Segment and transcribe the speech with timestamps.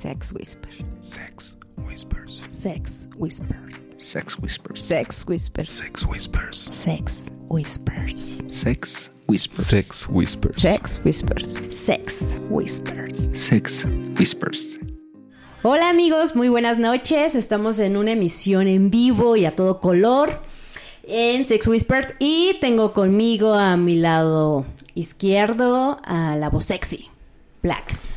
[0.00, 0.96] Sex Whispers.
[1.00, 2.42] Sex Whispers.
[2.48, 3.90] Sex Whispers.
[3.98, 4.80] Sex Whispers.
[4.80, 5.76] Sex Whispers.
[6.00, 6.70] Sex Whispers.
[6.70, 8.40] Sex Whispers.
[8.48, 9.76] Sex Whispers.
[9.76, 10.56] Sex Whispers.
[10.56, 11.76] Sex Whispers.
[11.76, 13.28] Sex Whispers.
[13.34, 13.84] Sex
[14.18, 14.78] Whispers.
[15.62, 17.34] Hola amigos, muy buenas noches.
[17.34, 20.40] Estamos en una emisión en vivo y a todo color
[21.02, 24.64] en Sex Whispers y tengo conmigo a mi lado
[24.94, 27.10] izquierdo a la voz sexy,
[27.62, 28.09] Black.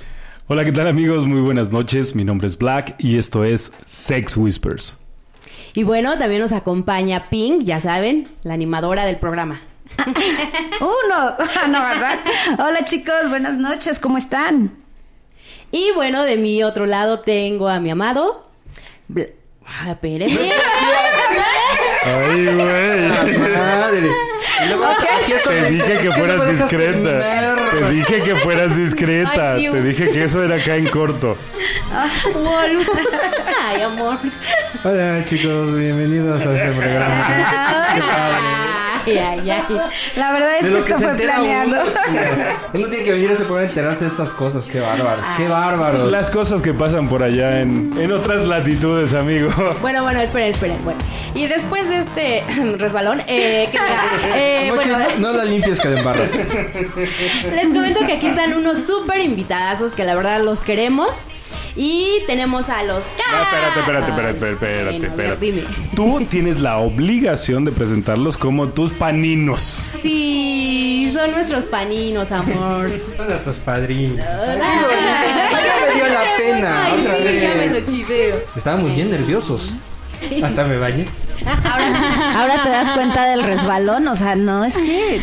[0.48, 1.26] Hola, ¿qué tal amigos?
[1.26, 2.16] Muy buenas noches.
[2.16, 4.98] Mi nombre es Black y esto es Sex Whispers.
[5.74, 9.62] Y bueno, también nos acompaña Pink, ya saben, la animadora del programa.
[10.80, 11.36] Uno,
[11.70, 12.20] no, ¿verdad?
[12.60, 14.72] Hola chicos, buenas noches, ¿cómo están?
[15.72, 18.48] Y bueno, de mi otro lado tengo a mi amado.
[19.08, 19.28] Bla-
[19.66, 20.52] Ah, espérenme.
[22.06, 24.12] Ay, güey.
[24.62, 24.86] Y luego,
[25.46, 27.20] Te dije que fueras discreta.
[27.72, 29.54] Te dije que fueras discreta.
[29.54, 29.70] Ay.
[29.72, 31.38] Te dije que eso era acá en corto.
[33.62, 34.18] Ay, amor.
[34.84, 37.28] Hola chicos, bienvenidos a este programa.
[37.94, 38.63] Qué padre.
[39.06, 39.64] Ay, ay, ay.
[40.16, 41.70] La verdad es De que esto que se fue entera planeado.
[41.70, 41.80] uno.
[42.74, 44.66] Uno tiene que venir a ese programa a enterarse de estas cosas.
[44.66, 46.12] Qué bárbaros, qué bárbaros.
[46.12, 49.50] Las cosas que pasan por allá en, en otras latitudes, amigo.
[49.82, 50.78] Bueno, bueno, esperen, esperen.
[50.84, 51.00] Bueno.
[51.36, 52.44] Y después de este
[52.78, 53.78] resbalón, eh, que-
[54.68, 56.32] eh, bueno, no, no la limpies que la embarras.
[57.54, 61.24] les comento que aquí están unos súper invitadazos que la verdad los queremos.
[61.76, 62.98] Y tenemos a los...
[63.32, 65.44] No, espérate, espérate, espérate, espérate, Bueno, espérate.
[65.46, 65.64] dime.
[65.96, 69.88] Tú tienes la obligación de presentarlos como tus paninos.
[70.02, 72.90] Sí, son nuestros paninos, amor.
[73.18, 74.26] Son nuestros padrinos.
[74.26, 76.86] Ay, Ya me dio la pena.
[76.86, 77.84] Ay, otra sí, ya me vez.
[77.86, 78.42] lo chiveo.
[78.56, 79.74] Estábamos bien nerviosos.
[80.44, 81.06] Hasta me bañé.
[81.46, 85.20] Ahora, ahora te das cuenta del resbalón, o sea, no es que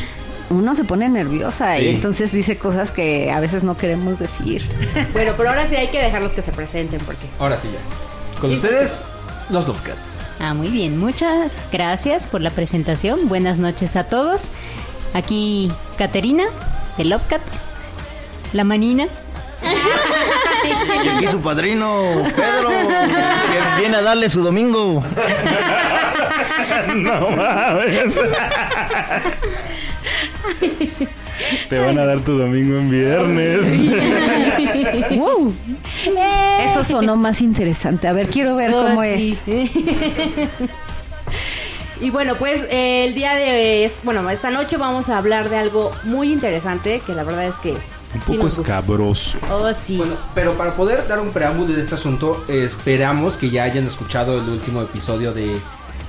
[0.51, 4.63] uno se pone nerviosa y entonces dice cosas que a veces no queremos decir.
[5.13, 7.27] Bueno, pero ahora sí hay que dejarlos que se presenten porque...
[7.39, 8.41] Ahora sí ya.
[8.41, 9.01] Con ustedes,
[9.51, 10.21] los Love Cats.
[10.39, 10.99] Ah, muy bien.
[10.99, 13.29] Muchas gracias por la presentación.
[13.29, 14.51] Buenas noches a todos.
[15.15, 16.45] Aquí Caterina
[16.97, 17.59] de Love Cats,
[18.53, 19.07] la manina.
[21.05, 21.93] Y aquí su padrino,
[22.35, 25.05] Pedro, que viene a darle su domingo.
[26.95, 28.15] No mames.
[31.69, 33.67] Te van a dar tu domingo en viernes.
[35.17, 35.55] ¡Wow!
[36.65, 38.09] Eso sonó más interesante.
[38.09, 39.39] A ver, quiero ver Oh, cómo sí.
[39.47, 39.71] es.
[42.01, 43.85] y bueno, pues eh, el día de...
[43.85, 47.57] est- Bueno, esta noche vamos a hablar de algo muy interesante que la verdad es
[47.57, 47.75] que...
[48.13, 49.39] Un poco escabroso.
[49.53, 49.97] Oh, sí.
[49.97, 54.41] Bueno, pero para poder dar un preámbulo de este asunto, esperamos que ya hayan escuchado
[54.41, 55.57] el último episodio de,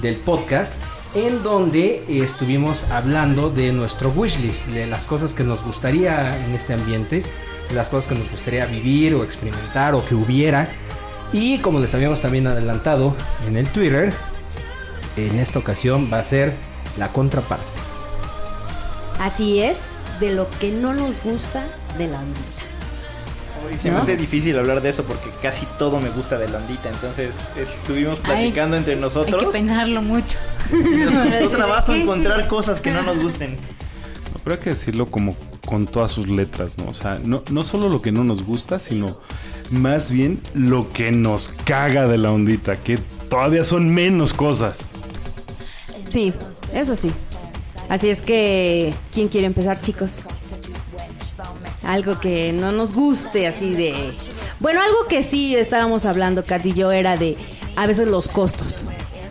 [0.01, 0.73] del podcast,
[1.13, 6.73] en donde estuvimos hablando de nuestro wishlist, de las cosas que nos gustaría en este
[6.73, 7.21] ambiente,
[7.73, 10.67] las cosas que nos gustaría vivir o experimentar o que hubiera.
[11.33, 13.15] Y como les habíamos también adelantado
[13.47, 14.13] en el Twitter,
[15.17, 16.53] en esta ocasión va a ser
[16.97, 17.63] la contraparte.
[19.19, 21.65] Así es, de lo que no nos gusta
[21.97, 22.41] de la ondita.
[23.65, 26.57] Hoy se me hace difícil hablar de eso porque casi todo me gusta de la
[26.57, 26.89] ondita.
[26.89, 29.43] Entonces estuvimos Ay, platicando entre Hay nosotros.
[29.45, 30.37] que pensarlo mucho.
[30.71, 33.57] y nos costó trabajo encontrar cosas que no nos gusten.
[34.43, 35.35] Pero hay que decirlo como
[35.65, 36.89] con todas sus letras, ¿no?
[36.89, 39.19] O sea, no, no solo lo que no nos gusta, sino
[39.69, 42.97] más bien lo que nos caga de la ondita, que
[43.29, 44.89] todavía son menos cosas.
[46.09, 46.33] Sí,
[46.73, 47.11] eso sí.
[47.87, 50.17] Así es que, ¿quién quiere empezar, chicos?
[51.83, 54.13] Algo que no nos guste, así de...
[54.59, 57.37] Bueno, algo que sí estábamos hablando, Kat y yo, era de
[57.75, 58.83] a veces los costos,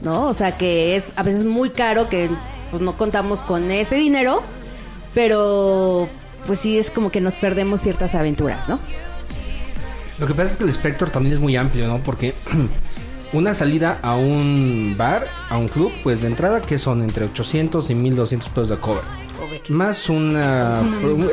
[0.03, 0.27] ¿no?
[0.27, 2.29] O sea, que es a veces muy caro, que
[2.71, 4.43] pues no contamos con ese dinero,
[5.15, 6.09] pero
[6.47, 8.79] pues sí es como que nos perdemos ciertas aventuras, ¿no?
[10.19, 12.03] Lo que pasa es que el espectro también es muy amplio, ¿no?
[12.03, 12.35] Porque
[13.33, 17.89] una salida a un bar, a un club, pues de entrada que son entre 800
[17.91, 19.03] y 1200 pesos de cover.
[19.69, 20.81] Más una...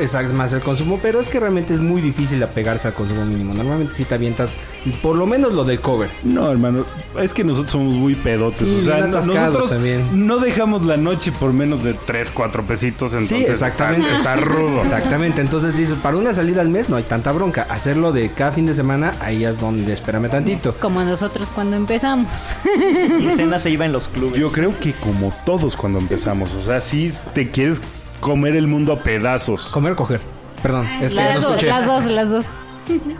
[0.00, 3.54] Exacto, más el consumo, pero es que realmente es muy difícil apegarse al consumo mínimo.
[3.54, 4.56] Normalmente si te avientas
[5.02, 6.10] por lo menos lo del cover.
[6.22, 6.84] No, hermano,
[7.20, 8.68] es que nosotros somos muy pedotes.
[8.68, 10.26] Sí, o sea, nosotros también.
[10.26, 13.12] no dejamos la noche por menos de 3, 4 pesitos.
[13.12, 14.06] Entonces sí, exactamente.
[14.06, 14.80] Está, está rudo.
[14.80, 17.66] Exactamente, entonces dices, para una salida al mes no hay tanta bronca.
[17.68, 20.74] Hacerlo de cada fin de semana, ahí es donde espérame tantito.
[20.74, 22.28] Como nosotros cuando empezamos.
[23.18, 24.38] Mi cena se iba en los clubes.
[24.38, 27.80] Yo creo que como todos cuando empezamos, o sea, si te quieres
[28.20, 29.66] comer el mundo a pedazos.
[29.66, 30.20] Comer o coger.
[30.62, 31.66] Perdón, es que las no dos, escuché.
[31.68, 32.46] las dos, las dos.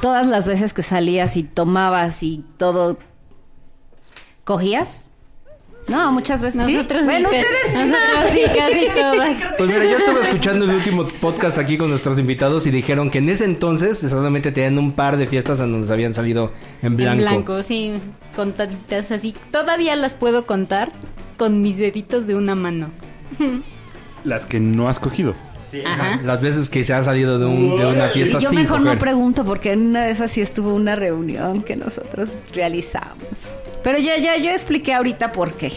[0.00, 2.98] Todas las veces que salías y tomabas y todo,
[4.44, 5.06] ¿cogías?
[5.88, 6.74] No, muchas veces sí.
[6.74, 9.36] Nosotros Bueno, sí, ustedes nosotros sí, casi todas.
[9.56, 13.18] Pues mira, yo estuve escuchando el último podcast aquí con nuestros invitados y dijeron que
[13.18, 16.52] en ese entonces solamente tenían un par de fiestas en donde se habían salido
[16.82, 17.12] en blanco.
[17.12, 18.00] En blanco, sí,
[18.36, 19.34] contaditas así.
[19.50, 20.92] Todavía las puedo contar
[21.40, 22.90] con mis deditos de una mano.
[24.24, 25.34] Las que no has cogido.
[25.86, 26.20] Ajá.
[26.22, 28.98] Las veces que se ha salido de, un- de una fiesta yo sin mejor no
[28.98, 33.16] pregunto porque en una de esas sí estuvo una reunión que nosotros realizamos.
[33.82, 35.72] Pero ya, ya, yo expliqué ahorita por qué.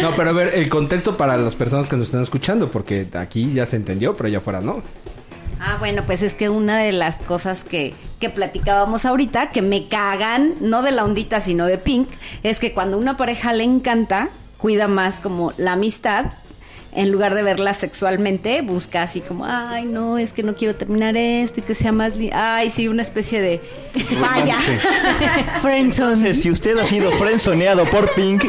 [0.00, 3.52] No, pero a ver, el contexto para las personas que nos están escuchando, porque aquí
[3.52, 4.82] ya se entendió, pero allá afuera no.
[5.60, 9.88] Ah, bueno, pues es que una de las cosas que, que platicábamos ahorita, que me
[9.88, 12.08] cagan, no de la ondita, sino de Pink,
[12.42, 14.28] es que cuando una pareja le encanta,
[14.58, 16.26] cuida más como la amistad.
[16.96, 21.16] En lugar de verla sexualmente, busca así como, ay, no, es que no quiero terminar
[21.16, 22.16] esto y que sea más...
[22.16, 23.60] li- Ay, sí, una especie de
[24.20, 24.56] falla.
[25.60, 26.12] Friendzone.
[26.12, 28.44] Entonces, si usted ha sido frenzoneado por Pink,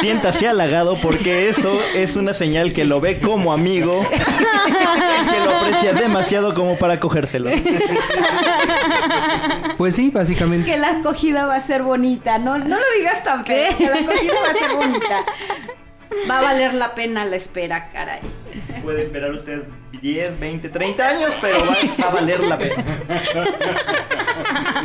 [0.00, 4.06] siéntase halagado porque eso es una señal que lo ve como amigo,
[5.30, 7.50] que lo aprecia demasiado como para cogérselo.
[9.76, 10.70] Pues sí, básicamente.
[10.70, 12.38] que la acogida va a ser bonita.
[12.38, 15.24] No, no lo digas tan feo, que la acogida va a ser bonita.
[16.28, 18.20] Va a valer la pena la espera, caray.
[18.82, 19.62] Puede esperar usted
[20.02, 22.84] 10, 20, 30 años, pero va a valer la pena.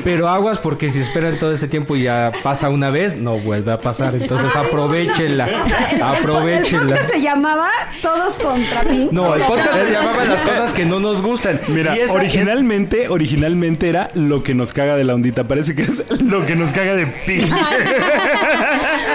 [0.03, 3.71] Pero aguas porque si esperan todo este tiempo y ya pasa una vez, no vuelve
[3.71, 4.13] a pasar.
[4.15, 5.47] Entonces aprovechenla.
[5.91, 6.95] El Aprovechenla.
[6.95, 7.69] podcast se llamaba
[8.01, 9.11] Todos contra Pink.
[9.11, 11.61] No, el podcast se llamaba las cosas que no nos gustan.
[11.69, 15.45] Mira, originalmente, originalmente era lo que nos caga de la ondita.
[15.45, 17.49] Parece que es lo que nos caga de Pink.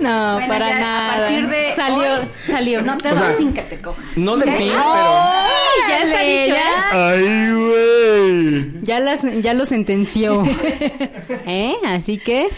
[0.00, 1.14] No, Bueno, para ya, nada.
[1.14, 2.82] A partir de salió, hoy, salió.
[2.82, 4.04] No te O sea, vas sin que te cojan.
[4.10, 4.56] es- No de ¿Ok?
[4.56, 4.82] pin, pero...
[4.84, 6.54] Ay, ya está le- dicho.
[6.56, 7.08] ya.
[7.08, 8.82] Ay, güey.
[8.84, 10.42] Ya, las, ya lo sentenció.
[11.46, 11.74] ¿Eh?
[11.86, 12.48] Así que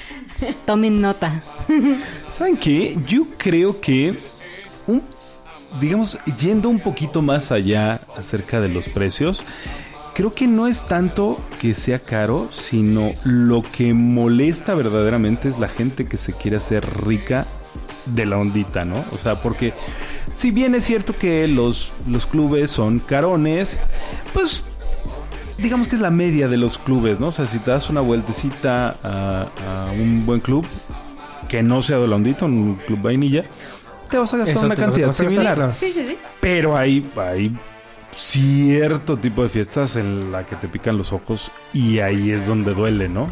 [0.64, 1.42] tomen nota.
[2.30, 2.96] ¿Saben qué?
[3.06, 4.14] Yo creo que,
[4.86, 5.02] un-
[5.80, 9.44] digamos, yendo un poquito más allá acerca de los precios,
[10.14, 15.68] creo que no es tanto que sea caro, sino lo que molesta verdaderamente es la
[15.68, 17.46] gente que se quiere hacer rica
[18.06, 19.04] de la ondita, ¿no?
[19.12, 19.72] O sea, porque
[20.34, 23.80] si bien es cierto que los, los clubes son carones,
[24.32, 24.62] pues
[25.58, 27.28] digamos que es la media de los clubes, ¿no?
[27.28, 29.46] O sea, si te das una vueltecita a,
[29.88, 30.66] a un buen club,
[31.48, 33.44] que no sea de la ondita, un club vainilla,
[34.10, 35.54] te vas a gastar Eso una cantidad gastar, similar.
[35.56, 35.72] claro.
[35.78, 36.18] Sí, sí, sí.
[36.40, 37.56] Pero hay, hay
[38.16, 42.74] cierto tipo de fiestas en la que te pican los ojos y ahí es donde
[42.74, 43.28] duele, ¿no?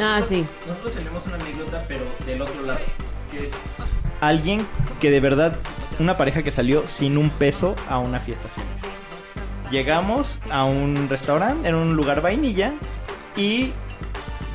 [0.00, 0.46] Ah, sí.
[0.66, 2.80] Nosotros tenemos una anécdota, pero del otro lado,
[3.30, 3.52] que es
[4.20, 4.64] alguien
[5.00, 5.56] que de verdad,
[5.98, 8.66] una pareja que salió sin un peso a una fiesta suya.
[9.70, 12.72] Llegamos a un restaurante, en un lugar vainilla,
[13.36, 13.72] y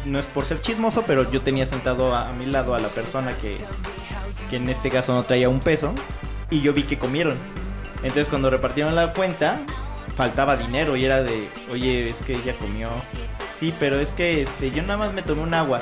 [0.06, 2.90] no es por ser chismoso, pero yo tenía sentado a, a mi lado a la
[2.90, 3.56] persona que,
[4.50, 5.94] que en este caso no traía un peso,
[6.50, 7.36] y yo vi que comieron.
[7.98, 9.62] Entonces cuando repartieron la cuenta,
[10.16, 12.90] faltaba dinero y era de, oye, es que ella comió.
[13.60, 15.82] Sí, pero es que este, yo nada más me tomé un agua.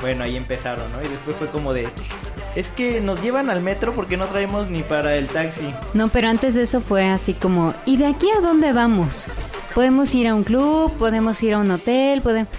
[0.00, 1.00] Bueno, ahí empezaron, ¿no?
[1.02, 1.88] Y después fue como de,
[2.54, 5.72] es que nos llevan al metro porque no traemos ni para el taxi.
[5.94, 9.24] No, pero antes de eso fue así como, ¿y de aquí a dónde vamos?
[9.74, 12.50] Podemos ir a un club, podemos ir a un hotel, podemos...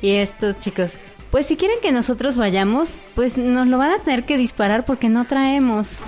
[0.00, 0.98] Y estos chicos,
[1.30, 5.08] pues si quieren que nosotros vayamos, pues nos lo van a tener que disparar porque
[5.08, 5.98] no traemos.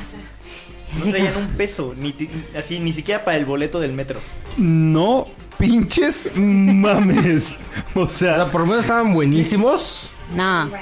[1.04, 2.28] No traían un peso, ni ti-
[2.58, 4.20] así, ni siquiera para el boleto del metro.
[4.56, 5.26] No
[5.58, 7.54] pinches mames.
[7.94, 10.10] O O sea, por lo menos estaban buenísimos.
[10.34, 10.72] No, no.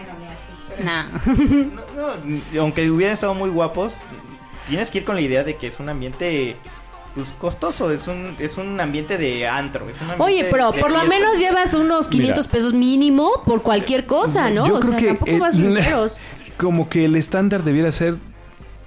[0.82, 1.02] No,
[2.52, 3.94] no, aunque hubieran estado muy guapos,
[4.68, 6.56] tienes que ir con la idea de que es un ambiente
[7.14, 10.80] pues costoso, es un es un ambiente de antro, es un ambiente Oye, pero de
[10.80, 12.50] por lo menos llevas unos 500 Mira.
[12.52, 14.66] pesos mínimo por cualquier cosa, ¿no?
[14.66, 16.20] yo o creo sea, que tampoco eh, vas sinceros.
[16.56, 18.16] como que el estándar debiera ser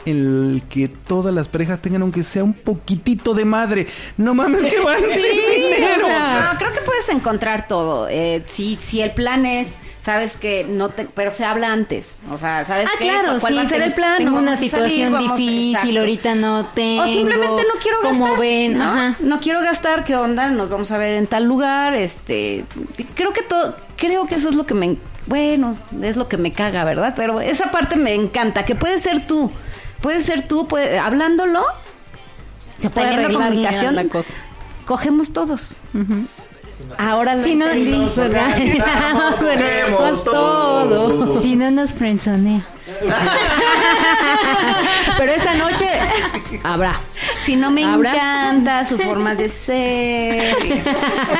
[0.07, 3.87] el que todas las parejas tengan aunque sea un poquitito de madre.
[4.17, 6.03] No mames que van sin dinero.
[6.03, 8.07] o sea, No, creo que puedes encontrar todo.
[8.09, 12.19] Eh, si, si el plan es, sabes que no te, pero se habla antes.
[12.31, 13.05] O sea, sabes Ah, qué?
[13.05, 13.57] claro, cuál sí.
[13.59, 14.17] va a ser el plan.
[14.17, 15.99] Tengo una salir, situación difícil, exacto.
[15.99, 17.03] ahorita no tengo.
[17.03, 18.19] O simplemente no quiero gastar.
[18.21, 18.83] Como ven, ¿no?
[18.83, 19.15] ajá.
[19.19, 20.49] No quiero gastar, ¿qué onda?
[20.49, 21.93] Nos vamos a ver en tal lugar.
[21.95, 22.63] Este,
[23.15, 24.95] creo que todo, creo que eso es lo que me,
[25.25, 27.13] bueno, es lo que me caga, ¿verdad?
[27.15, 29.51] Pero esa parte me encanta, que puede ser tú,
[30.01, 31.63] puede ser tú, puede, hablándolo,
[32.77, 34.35] Se puede teniendo arreglar comunicación, la cosa.
[34.85, 35.81] cogemos todos.
[36.99, 37.91] Ahora lo Si no, entendí.
[39.39, 41.41] Cogemos todo.
[41.41, 42.65] si no nos frenzonea.
[45.17, 45.87] Pero esta noche
[46.63, 46.99] habrá.
[47.43, 48.13] Si no me ¿Habrá?
[48.13, 50.55] encanta su forma de ser.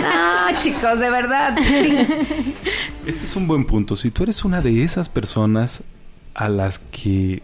[0.02, 1.58] No, chicos, de verdad.
[1.58, 3.96] Este es un buen punto.
[3.96, 5.84] Si tú eres una de esas personas
[6.34, 7.44] a las que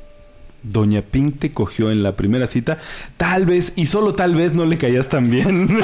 [0.63, 2.77] Doña Pink te cogió en la primera cita,
[3.17, 5.67] tal vez y solo tal vez no le caías tan bien.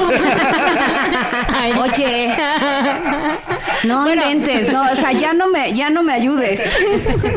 [1.80, 2.34] Oye,
[3.84, 6.60] no inventes, no, o sea, ya no me, ya no me ayudes.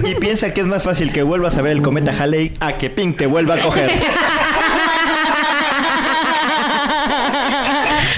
[0.06, 2.90] Y piensa que es más fácil que vuelvas a ver el cometa Halley a que
[2.90, 3.92] Pink te vuelva a coger.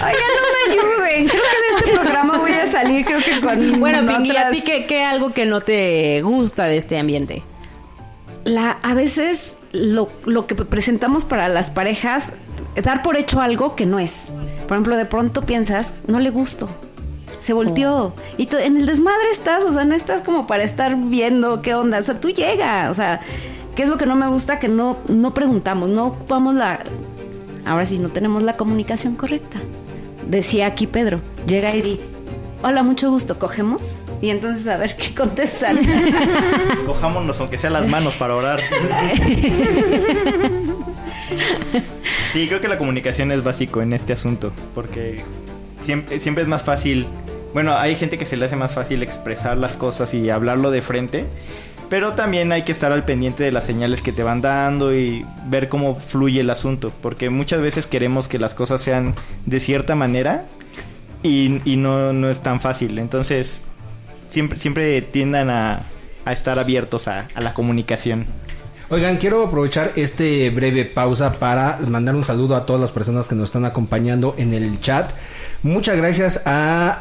[0.01, 1.27] Oigan, no me ayuden.
[1.29, 4.51] Creo que de este programa voy a salir, creo que con Bueno, Pinky, ¿a otras-
[4.51, 7.43] ti qué, qué algo que no te gusta de este ambiente?
[8.45, 12.31] La, a veces lo, lo que presentamos para las parejas,
[12.81, 14.31] dar por hecho algo que no es.
[14.67, 16.69] Por ejemplo, de pronto piensas, no le gusto.
[17.39, 18.13] Se volteó.
[18.37, 21.75] Y tú- en el desmadre estás, o sea, no estás como para estar viendo qué
[21.75, 21.99] onda.
[21.99, 22.89] O sea, tú llega.
[22.89, 23.19] O sea,
[23.75, 24.57] ¿qué es lo que no me gusta?
[24.57, 26.79] Que no, no preguntamos, no ocupamos la.
[27.65, 29.57] Ahora sí, no tenemos la comunicación correcta.
[30.27, 31.99] Decía aquí Pedro, llega y di,
[32.65, 33.99] hola, mucho gusto, ¿cogemos?
[34.21, 35.77] Y entonces a ver qué contestan.
[36.87, 38.59] Cojámonos aunque sea las manos para orar.
[42.33, 45.23] Sí, creo que la comunicación es básico en este asunto, porque
[45.79, 47.05] siempre, siempre es más fácil,
[47.53, 50.81] bueno, hay gente que se le hace más fácil expresar las cosas y hablarlo de
[50.81, 51.25] frente,
[51.87, 55.23] pero también hay que estar al pendiente de las señales que te van dando y
[55.45, 59.13] ver cómo fluye el asunto, porque muchas veces queremos que las cosas sean
[59.45, 60.45] de cierta manera
[61.25, 63.63] y, y no, no es tan fácil, entonces
[64.29, 65.81] siempre, siempre tiendan a,
[66.31, 68.25] estar abiertos a, a la comunicación.
[68.89, 73.33] Oigan, quiero aprovechar este breve pausa para mandar un saludo a todas las personas que
[73.35, 75.11] nos están acompañando en el chat.
[75.63, 76.97] Muchas gracias a,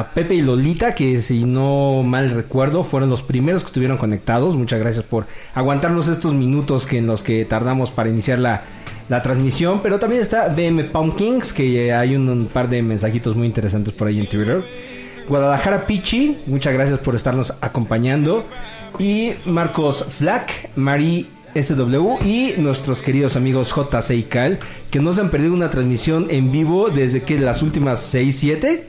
[0.00, 4.56] a Pepe y Lolita, que si no mal recuerdo fueron los primeros que estuvieron conectados.
[4.56, 8.62] Muchas gracias por aguantarnos estos minutos que en los que tardamos para iniciar la,
[9.08, 9.80] la transmisión.
[9.82, 14.08] Pero también está BM Pumpkins, que hay un, un par de mensajitos muy interesantes por
[14.08, 14.62] ahí en Twitter.
[15.28, 18.44] Guadalajara Pichi, muchas gracias por estarnos acompañando.
[18.98, 24.58] Y Marcos Flack, Mari SW y nuestros queridos amigos JC y Cal,
[24.90, 28.88] que nos han perdido una transmisión en vivo desde que las últimas 6, 7.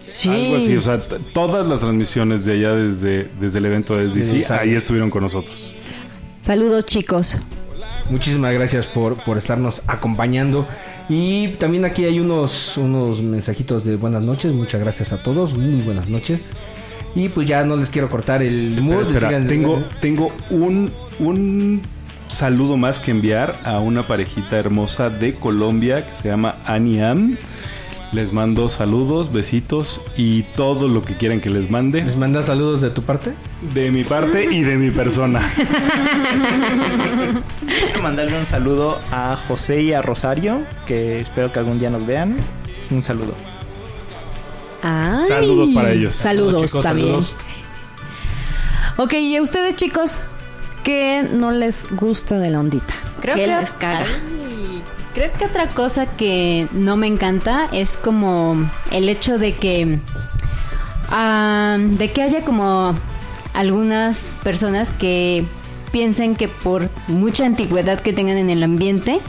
[0.00, 0.28] Sí.
[0.30, 0.98] Algo así, o sea,
[1.32, 5.74] todas las transmisiones de allá desde, desde el evento de SDC, ahí estuvieron con nosotros.
[6.42, 7.36] Saludos, chicos.
[8.12, 10.68] Muchísimas gracias por, por estarnos acompañando.
[11.08, 14.52] Y también aquí hay unos, unos mensajitos de buenas noches.
[14.52, 15.56] Muchas gracias a todos.
[15.56, 16.52] Muy buenas noches.
[17.14, 19.02] Y pues ya no les quiero cortar el mood.
[19.02, 21.80] Espera, tengo, tengo un, un
[22.28, 27.38] saludo más que enviar a una parejita hermosa de Colombia que se llama Aniam.
[28.12, 32.82] Les mando saludos, besitos y todo lo que quieran que les mande ¿Les mandas saludos
[32.82, 33.32] de tu parte?
[33.74, 35.40] de mi parte y de mi persona.
[37.66, 42.04] Quiero mandarle un saludo a José y a Rosario, que espero que algún día nos
[42.06, 42.36] vean.
[42.90, 43.34] Un saludo.
[44.82, 45.26] Ay.
[45.28, 46.14] Saludos para ellos.
[46.14, 47.06] Saludos Chicos, también.
[47.08, 47.34] saludos.
[48.98, 50.18] Ok, y a ustedes, chicos,
[50.84, 52.92] ¿qué no les gusta de la ondita?
[53.20, 54.04] Creo ¿Qué que les caga?
[55.14, 58.56] Creo que otra cosa que no me encanta es como
[58.90, 59.98] el hecho de que
[61.10, 62.94] ah, de que haya como
[63.52, 65.44] algunas personas que
[65.90, 69.20] piensen que por mucha antigüedad que tengan en el ambiente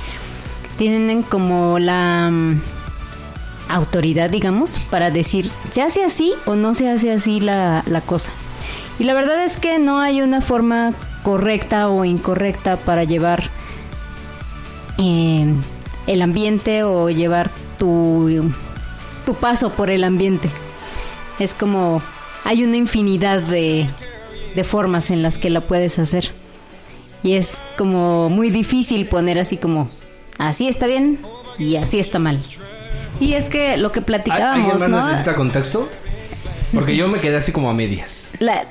[0.78, 2.62] tienen como la mm,
[3.68, 8.32] autoridad, digamos, para decir se hace así o no se hace así la, la cosa.
[9.00, 13.50] Y la verdad es que no hay una forma correcta o incorrecta para llevar
[14.98, 15.54] eh,
[16.08, 18.52] el ambiente o llevar tu,
[19.26, 20.50] tu paso por el ambiente.
[21.40, 22.02] Es como
[22.44, 23.90] hay una infinidad de,
[24.56, 26.32] de formas en las que la puedes hacer.
[27.24, 29.90] Y es como muy difícil poner así como
[30.38, 31.20] así está bien
[31.58, 32.40] y así está mal.
[33.20, 35.08] Y es que lo que ¿Alguien platicábamos, más ¿no?
[35.08, 35.88] necesita contexto?
[36.74, 38.32] Porque yo me quedé así como a medias.
[38.40, 38.66] La-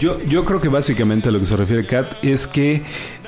[0.00, 2.82] Yo, yo creo que básicamente a lo que se refiere Kat es que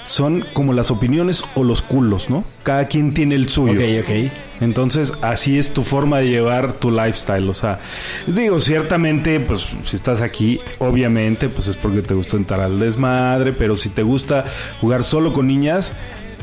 [0.05, 2.45] son como las opiniones o los culos, ¿no?
[2.63, 3.75] Cada quien tiene el suyo.
[3.75, 4.33] Ok, ok.
[4.61, 7.49] Entonces, así es tu forma de llevar tu lifestyle.
[7.49, 7.81] O sea,
[8.27, 13.53] digo, ciertamente, pues si estás aquí, obviamente, pues es porque te gusta entrar al desmadre,
[13.53, 14.45] pero si te gusta
[14.81, 15.95] jugar solo con niñas,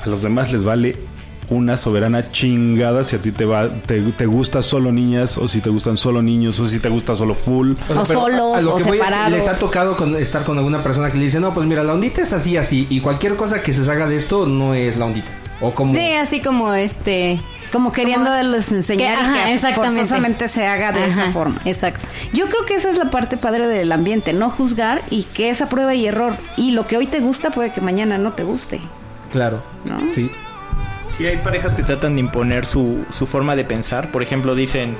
[0.03, 0.95] a los demás les vale
[1.51, 5.59] una soberana chingada si a ti te va te, te gusta solo niñas o si
[5.61, 7.73] te gustan solo niños o si te gusta solo full.
[7.89, 9.31] O sea, O solos, o es, separados.
[9.31, 11.93] les ha tocado con- estar con alguna persona que le dice, no, pues mira, la
[11.93, 12.87] ondita es así, así.
[12.89, 15.27] Y cualquier cosa que se salga de esto no es la ondita.
[15.59, 15.93] O como...
[15.93, 17.39] Sí, así como este
[17.71, 19.95] como queriéndoles enseñar Que- y ajá, que exactamente.
[19.99, 21.59] forzosamente se haga de esa forma.
[21.65, 22.05] Exacto.
[22.33, 25.67] Yo creo que esa es la parte padre del ambiente, no juzgar y que esa
[25.69, 26.33] prueba y error.
[26.57, 28.79] Y lo que hoy te gusta puede que mañana no te guste.
[29.31, 29.61] Claro.
[29.85, 29.99] ¿No?
[30.15, 30.29] Sí.
[31.21, 34.11] Sí, hay parejas que tratan de imponer su, su forma de pensar.
[34.11, 34.95] Por ejemplo, dicen,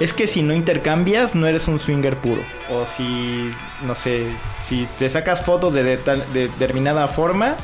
[0.00, 2.40] es que si no intercambias no eres un swinger puro.
[2.70, 3.50] O si,
[3.86, 4.24] no sé,
[4.66, 5.96] si te sacas fotos de, de
[6.32, 7.56] de determinada forma,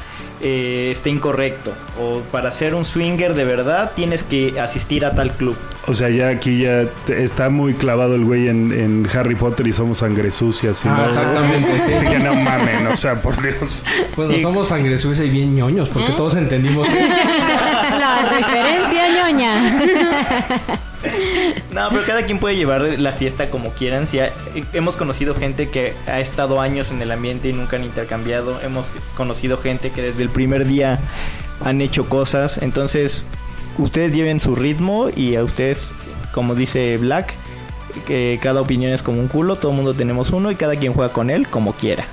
[0.42, 1.72] eh, está incorrecto.
[2.00, 5.56] O para ser un swinger de verdad tienes que asistir a tal club.
[5.88, 9.72] O sea, ya aquí ya está muy clavado el güey en, en Harry Potter y
[9.72, 10.74] somos sangre sucia.
[10.74, 11.06] ¿sí, Ah, no?
[11.08, 11.92] exactamente, sí.
[11.94, 13.82] Así que no mamen, o sea, por Dios.
[14.14, 14.36] Pues Sí.
[14.36, 16.96] no somos sangre sucia y bien ñoños, porque todos entendimos eso.
[18.30, 19.82] Referencia ñoña.
[21.72, 24.06] No, pero cada quien puede llevar la fiesta como quieran.
[24.06, 24.32] Si ha-
[24.72, 28.60] hemos conocido gente que ha estado años en el ambiente y nunca han intercambiado.
[28.60, 28.86] Hemos
[29.16, 31.00] conocido gente que desde el primer día
[31.64, 32.58] han hecho cosas.
[32.58, 33.24] Entonces,
[33.78, 35.92] ustedes lleven su ritmo y a ustedes,
[36.32, 37.34] como dice Black,
[38.06, 39.56] que cada opinión es como un culo.
[39.56, 42.04] Todo el mundo tenemos uno y cada quien juega con él como quiera.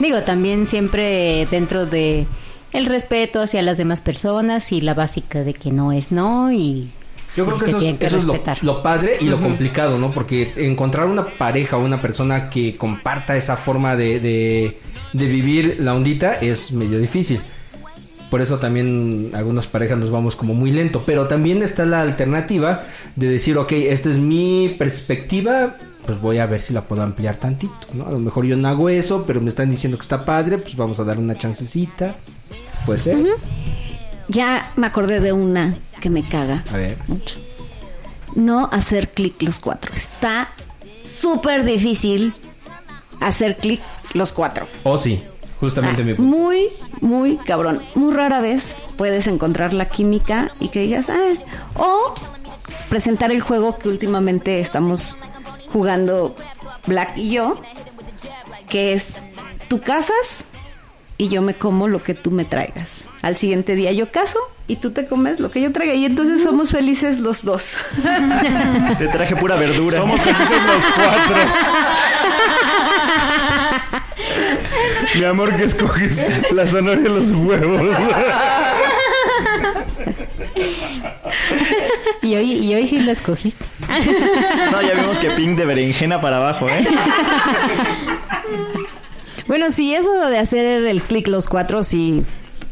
[0.00, 2.26] Digo, también siempre dentro de
[2.72, 6.90] el respeto hacia las demás personas y la básica de que no es no y
[7.36, 10.10] Yo creo pues, que eso es, que eso es lo, padre y lo complicado, ¿no?
[10.10, 14.78] Porque encontrar una pareja o una persona que comparta esa forma de, de,
[15.12, 17.40] de vivir la ondita es medio difícil.
[18.30, 21.04] Por eso también algunas parejas nos vamos como muy lento.
[21.06, 25.76] Pero también está la alternativa de decir, ok, esta es mi perspectiva,
[26.06, 28.06] pues voy a ver si la puedo ampliar tantito, ¿no?
[28.06, 30.76] A lo mejor yo no hago eso, pero me están diciendo que está padre, pues
[30.76, 32.14] vamos a dar una chancecita.
[32.86, 33.26] Puede ser.
[34.28, 36.98] Ya me acordé de una que me caga A ver.
[37.08, 37.36] mucho.
[38.34, 39.92] No hacer clic los cuatro.
[39.94, 40.48] Está
[41.02, 42.32] súper difícil
[43.20, 43.80] hacer clic
[44.14, 44.66] los cuatro.
[44.84, 45.20] O sí,
[45.60, 46.30] justamente Ah, mi punto.
[46.36, 46.68] muy,
[47.00, 47.80] muy cabrón.
[47.94, 51.32] Muy rara vez puedes encontrar la química y que digas, ah,
[51.76, 52.14] o
[52.90, 55.16] presentar el juego que últimamente estamos
[55.76, 56.34] jugando
[56.86, 57.60] Black y yo,
[58.66, 59.20] que es
[59.68, 60.46] tú casas
[61.18, 63.10] y yo me como lo que tú me traigas.
[63.20, 66.42] Al siguiente día yo caso y tú te comes lo que yo traiga y entonces
[66.42, 67.84] somos felices los dos.
[68.98, 69.98] Te traje pura verdura.
[69.98, 71.36] Somos felices los cuatro.
[75.14, 77.98] Mi amor, que escoges la zanahoria y los huevos.
[82.22, 83.64] Y hoy, y hoy sí lo escogiste.
[84.72, 86.84] No, ya vimos que ping de berenjena para abajo, ¿eh?
[89.46, 92.22] Bueno, sí, eso de hacer el clic los cuatro, sí.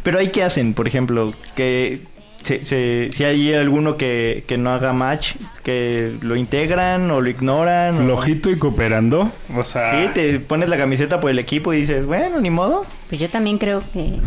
[0.03, 2.01] Pero ahí qué hacen, por ejemplo, que
[2.43, 7.29] se- se- si hay alguno que, que no haga match, que lo integran o lo
[7.31, 7.95] ignoran.
[7.97, 9.31] o- Flojito y cooperando.
[9.57, 12.85] O sea, Sí, te pones la camiseta por el equipo y dices, bueno, ni modo.
[13.09, 14.19] Pues yo también creo que,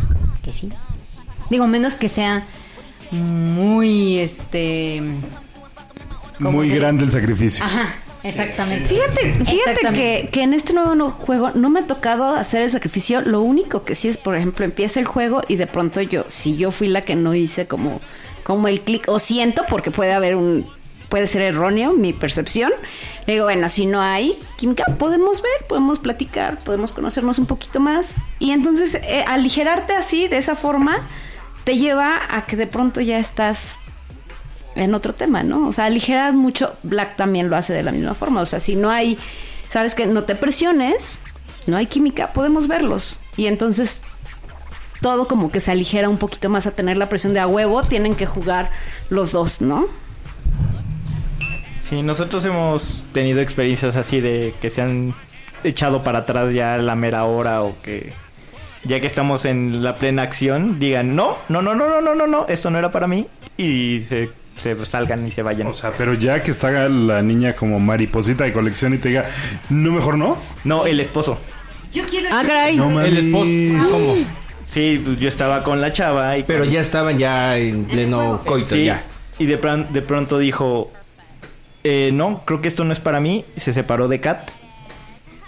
[0.41, 0.69] que sí.
[1.50, 2.45] Digo, menos que sea
[3.12, 5.02] muy, este...
[6.38, 7.63] ¿cómo muy grande el sacrificio.
[7.65, 8.88] Ajá, exactamente.
[8.88, 10.21] Fíjate, fíjate Exactamente.
[10.23, 13.21] que, que en este nuevo juego no me ha tocado hacer el sacrificio.
[13.21, 16.58] Lo único que sí es, por ejemplo, empieza el juego y de pronto yo, si
[16.58, 18.02] yo fui la que no hice como,
[18.43, 20.65] como el clic, o siento, porque puede haber un,
[21.10, 22.71] puede ser erróneo mi percepción.
[23.26, 27.80] Le digo, bueno, si no hay química, podemos ver, podemos platicar, podemos conocernos un poquito
[27.80, 28.15] más.
[28.39, 31.08] Y entonces, eh, aligerarte así, de esa forma,
[31.63, 33.80] te lleva a que de pronto ya estás
[34.78, 35.68] en otro tema, ¿no?
[35.68, 38.42] O sea, aligerar mucho, Black también lo hace de la misma forma.
[38.42, 39.18] O sea, si no hay,
[39.68, 41.20] sabes que no te presiones,
[41.66, 43.20] no hay química, podemos verlos.
[43.36, 44.04] Y entonces
[45.02, 47.84] todo como que se aligera un poquito más a tener la presión de a huevo,
[47.84, 48.72] tienen que jugar
[49.10, 49.88] los dos, ¿no?
[51.82, 55.13] Sí, nosotros hemos tenido experiencias así de que se han
[55.63, 58.12] echado para atrás ya la mera hora o que
[58.84, 62.28] ya que estamos en la plena acción digan no, no, no, no, no, no, no,
[62.28, 65.67] no, esto no era para mí y se, se salgan y se vayan.
[65.67, 69.26] O sea, pero ya que está la niña como mariposita de colección y te diga,
[69.70, 70.38] no, mejor no.
[70.63, 71.38] no, el esposo.
[72.32, 72.78] Ah, caray.
[72.78, 73.02] No.
[73.02, 73.91] El esposo.
[73.91, 74.15] ¿Cómo?
[74.67, 78.76] Sí, pues yo estaba con la chava y Pero ya estaban ya en pleno coito
[78.76, 79.04] Sí, ya.
[79.39, 79.56] y de,
[79.89, 80.91] de pronto dijo,
[81.84, 83.46] eh, no, creo que esto no es para mí.
[83.56, 84.52] Se separó de Kat.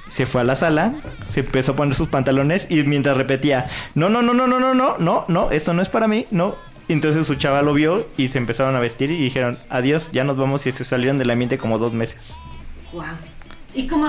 [0.10, 0.93] Se fue a la sala,
[1.30, 4.74] se empezó a poner sus pantalones y mientras repetía, no, no, no, no, no, no,
[4.74, 6.56] no, no, no, esto no es para mí, no.
[6.89, 10.36] Entonces su chava lo vio y se empezaron a vestir y dijeron, adiós, ya nos
[10.38, 12.34] vamos y se salieron del ambiente como dos meses.
[13.75, 14.08] Y como...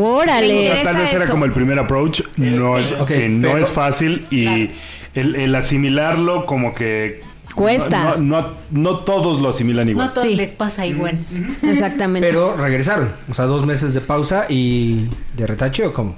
[0.00, 0.70] Órale.
[0.70, 1.32] O sea, tal vez era eso.
[1.32, 2.20] como el primer approach.
[2.36, 4.70] No, es, ok, sí, no pero- es fácil y
[5.14, 7.22] el, el asimilarlo como que...
[7.54, 8.16] Cuesta.
[8.18, 10.08] No, no, no todos lo asimilan No igual.
[10.08, 10.36] a todos Sí.
[10.36, 11.18] les pasa igual.
[11.62, 12.28] Exactamente.
[12.28, 13.10] Pero regresaron.
[13.28, 16.16] O sea, dos meses de pausa y de retache o cómo.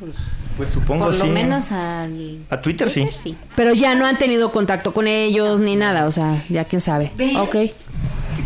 [0.00, 0.12] Pues
[0.70, 1.26] supongo Por sí.
[1.26, 2.38] lo menos al...
[2.50, 3.08] A Twitter sí.
[3.12, 3.36] sí.
[3.56, 7.10] Pero ya no han tenido contacto con ellos ni nada, o sea, ya quién sabe.
[7.38, 7.56] Ok.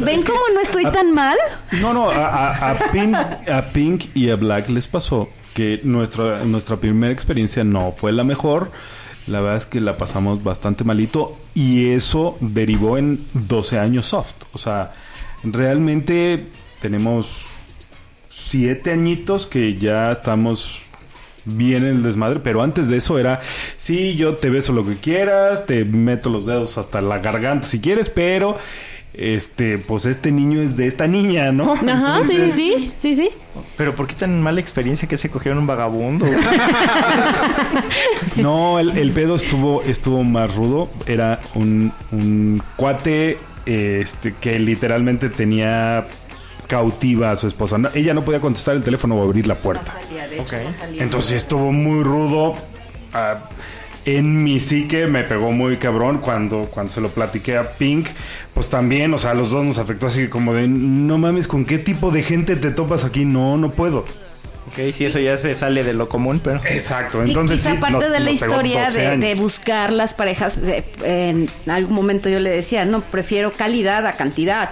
[0.01, 1.37] ¿Ven cómo no estoy tan mal?
[1.81, 6.45] No, no, a, a- a Pink, a Pink y a Black les pasó que nuestra,
[6.45, 8.71] nuestra primera experiencia no fue la mejor.
[9.27, 14.35] la verdad es que la pasamos bastante malito y eso derivó en 12 años soft.
[14.53, 14.93] O sea,
[15.43, 16.47] realmente
[16.81, 17.47] tenemos
[18.29, 20.81] 7 añitos que ya estamos
[21.57, 23.41] bien en el desmadre, pero antes de eso era,
[23.77, 27.81] sí, yo te beso lo que quieras, te meto los dedos hasta la garganta si
[27.81, 28.59] quieres, pero
[29.15, 31.73] este, pues este niño es de esta niña, ¿no?
[31.73, 33.31] Ajá, sí, sí, sí, sí, sí.
[33.77, 36.27] Pero ¿por qué tan mala experiencia que se cogieron un vagabundo?
[38.37, 40.89] No, el, el pedo estuvo, estuvo más rudo.
[41.07, 46.07] Era un, un cuate este, que literalmente tenía
[46.69, 47.79] cautiva a su esposa.
[47.79, 49.93] No, ella no podía contestar el teléfono o abrir la puerta.
[50.93, 52.55] Entonces estuvo muy rudo.
[53.13, 53.39] Ah,
[54.05, 58.09] en mi psique me pegó muy cabrón cuando, cuando se lo platiqué a Pink.
[58.55, 61.65] Pues también, o sea, a los dos nos afectó así como de, no mames, ¿con
[61.65, 63.25] qué tipo de gente te topas aquí?
[63.25, 64.01] No, no puedo.
[64.69, 66.61] ok, sí, eso ya se sale de lo común, pero...
[66.65, 67.59] Exacto, entonces...
[67.59, 71.49] y quizá sí, parte de la historia 12 de, de buscar las parejas, eh, en
[71.71, 74.71] algún momento yo le decía, no, prefiero calidad a cantidad.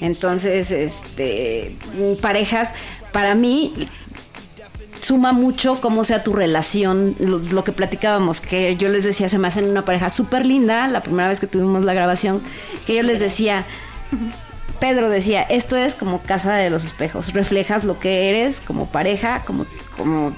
[0.00, 1.74] Entonces, este,
[2.20, 2.74] parejas,
[3.12, 3.88] para mí
[5.00, 9.38] suma mucho cómo sea tu relación, lo, lo que platicábamos, que yo les decía, se
[9.38, 12.40] me hacen una pareja súper linda, la primera vez que tuvimos la grabación,
[12.86, 13.64] que yo les decía,
[14.80, 19.42] Pedro decía, esto es como casa de los espejos, reflejas lo que eres como pareja,
[19.46, 20.32] como, como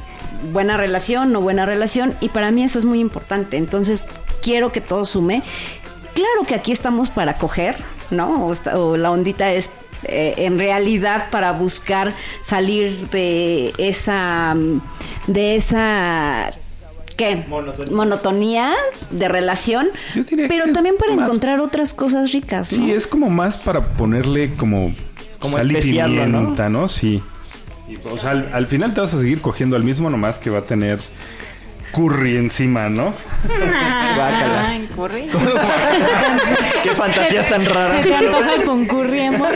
[0.53, 4.05] buena relación, no buena relación, y para mí eso es muy importante, entonces
[4.43, 5.43] quiero que todo sume.
[6.19, 7.77] Claro que aquí estamos para coger,
[8.11, 8.47] ¿no?
[8.47, 9.71] O, esta- o la ondita es
[10.03, 14.57] eh, en realidad para buscar salir de esa,
[15.29, 16.51] de esa
[17.17, 17.45] ¿qué?
[17.49, 17.95] Monotonía.
[17.97, 18.73] Monotonía
[19.11, 22.79] de relación, Yo diría pero que también para más- encontrar otras cosas ricas, ¿no?
[22.79, 24.93] Sí, es como más para ponerle como...
[25.39, 26.39] Como sal y especiarlo, ¿no?
[26.41, 26.89] pimienta, ¿no?
[26.89, 27.23] Sí.
[27.89, 30.51] Y, o sea, al, al final te vas a seguir cogiendo al mismo, nomás que
[30.51, 30.99] va a tener
[31.93, 33.15] curry encima, ¿no?
[33.47, 34.69] Guácala.
[34.69, 35.29] Ay, curry.
[36.83, 38.03] Qué fantasías tan ¿Se raras.
[38.07, 39.49] te antoja con curry, amor?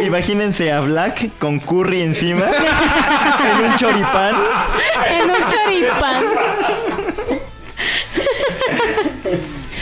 [0.00, 4.34] Imagínense a Black con curry encima en un choripán.
[5.08, 6.22] En un choripán.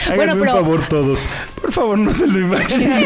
[0.05, 1.27] Háganme Bueno, un pero- favor todos.
[1.61, 3.03] Por favor, no se lo imaginen.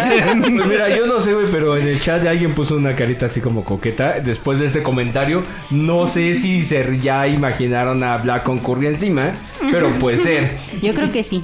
[0.57, 3.39] Pues mira, yo no sé, güey, pero en el chat alguien puso una carita así
[3.41, 4.19] como coqueta.
[4.19, 9.31] Después de este comentario, no sé si se ya imaginaron a Black con curry encima,
[9.71, 10.57] pero puede ser.
[10.81, 11.43] Yo creo que sí.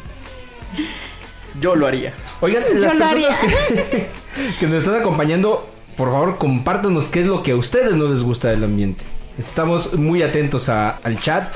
[1.62, 2.14] Yo lo haría.
[2.42, 3.30] Oigan, las Yo lo haría.
[4.60, 8.24] que nos están acompañando, por favor, compártanos qué es lo que a ustedes no les
[8.24, 9.04] gusta del ambiente.
[9.40, 11.54] Estamos muy atentos a- al chat.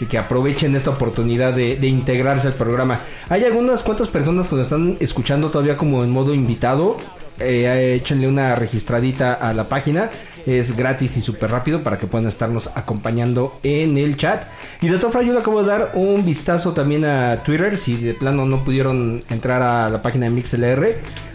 [0.00, 3.00] Así que aprovechen esta oportunidad de, integrarse al programa.
[3.28, 6.96] Hay algunas cuantas personas que nos están escuchando todavía como en modo invitado.
[7.38, 10.08] Eh, échenle una registradita a la página.
[10.46, 14.44] Es gratis y súper rápido para que puedan estarnos acompañando en el chat.
[14.80, 17.78] Y de todas formas, yo le acabo de dar un vistazo también a Twitter.
[17.78, 20.94] Si de plano no pudieron entrar a la página de MixLR,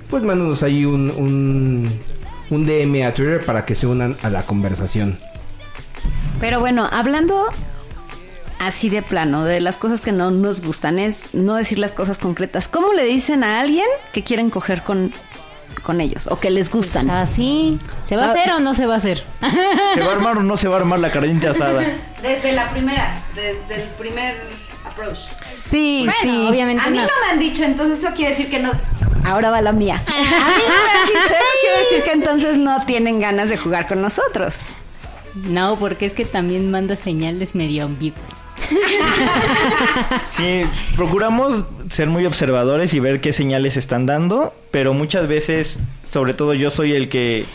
[0.10, 1.88] pues mándanos ahí un
[2.50, 5.20] DM a Twitter para que se unan a la conversación.
[6.40, 7.46] Pero bueno, hablando
[8.60, 12.18] así de plano, de las cosas que no nos gustan, es no decir las cosas
[12.18, 12.68] concretas.
[12.68, 15.14] ¿Cómo le dicen a alguien que quieren coger con,
[15.84, 17.10] con ellos o que les gustan?
[17.10, 17.80] Así.
[18.08, 19.24] ¿Se va a hacer o no se va a hacer?
[19.94, 21.84] ¿Se va a armar o no se va a armar la carnita asada?
[22.22, 24.36] Desde la primera, desde el primer
[24.86, 25.18] approach.
[25.66, 26.48] Sí, Bueno, sí.
[26.50, 27.04] obviamente A mí no.
[27.04, 28.72] no me han dicho, entonces eso quiere decir que no.
[29.26, 29.96] Ahora va la mía.
[30.08, 33.58] A mí no me han dicho, eso quiere decir que entonces no tienen ganas de
[33.58, 34.76] jugar con nosotros.
[35.50, 38.22] No, porque es que también manda señales medio ambiguas.
[40.36, 40.64] Sí,
[40.96, 46.54] procuramos ser muy observadores y ver qué señales están dando, pero muchas veces, sobre todo
[46.54, 47.46] yo soy el que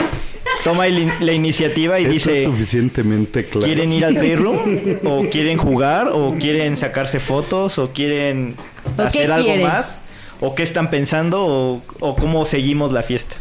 [0.65, 3.67] toma el- la iniciativa y Esto dice, es suficientemente claro.
[3.67, 4.59] ¿quieren ir al playroom?
[5.05, 6.09] ¿O quieren jugar?
[6.13, 7.79] ¿O quieren sacarse fotos?
[7.79, 8.55] ¿O quieren
[8.97, 9.67] ¿O hacer algo quieren?
[9.67, 10.01] más?
[10.41, 11.45] ¿O qué están pensando?
[11.45, 13.37] ¿O, o cómo seguimos la fiesta?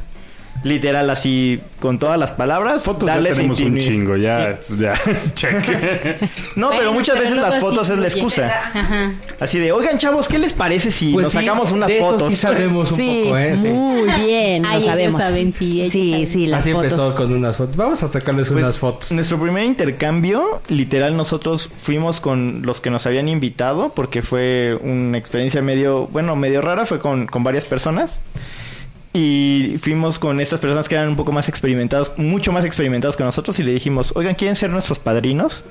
[0.64, 4.94] Literal, así, con todas las palabras, Fotos ya tenemos un chingo, ya, ya,
[5.34, 5.54] check.
[6.58, 8.48] No, pero Bueno, muchas pero veces las fotos es la excusa.
[8.74, 9.14] Ajá.
[9.40, 12.06] Así de, oigan chavos, ¿qué les parece si Pues nos sí, sacamos unas de eso
[12.12, 12.28] fotos?
[12.28, 13.58] sí sabemos un Sí, poco, ¿eh?
[13.58, 13.68] Sí.
[13.70, 15.24] muy bien, lo Ay, sabemos.
[15.24, 16.28] saben, sí, ellos sí, saben.
[16.28, 16.84] sí, las Así fotos.
[16.92, 17.76] empezó con unas fotos.
[17.78, 19.12] Vamos a sacarles Pues, unas fotos.
[19.14, 25.18] Nuestro primer intercambio, literal, nosotros fuimos con los que nos habían invitado, porque fue una
[25.18, 28.20] experiencia medio, bueno, medio rara, fue con, con varias personas.
[29.14, 33.24] Y fuimos con estas personas que eran un poco más experimentados, mucho más experimentados que
[33.24, 35.64] nosotros, y le dijimos, oigan, ¿quieren ser nuestros padrinos?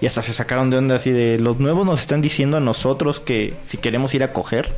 [0.00, 3.20] Y hasta se sacaron de onda así de, los nuevos nos están diciendo a nosotros
[3.20, 4.70] que si queremos ir a coger.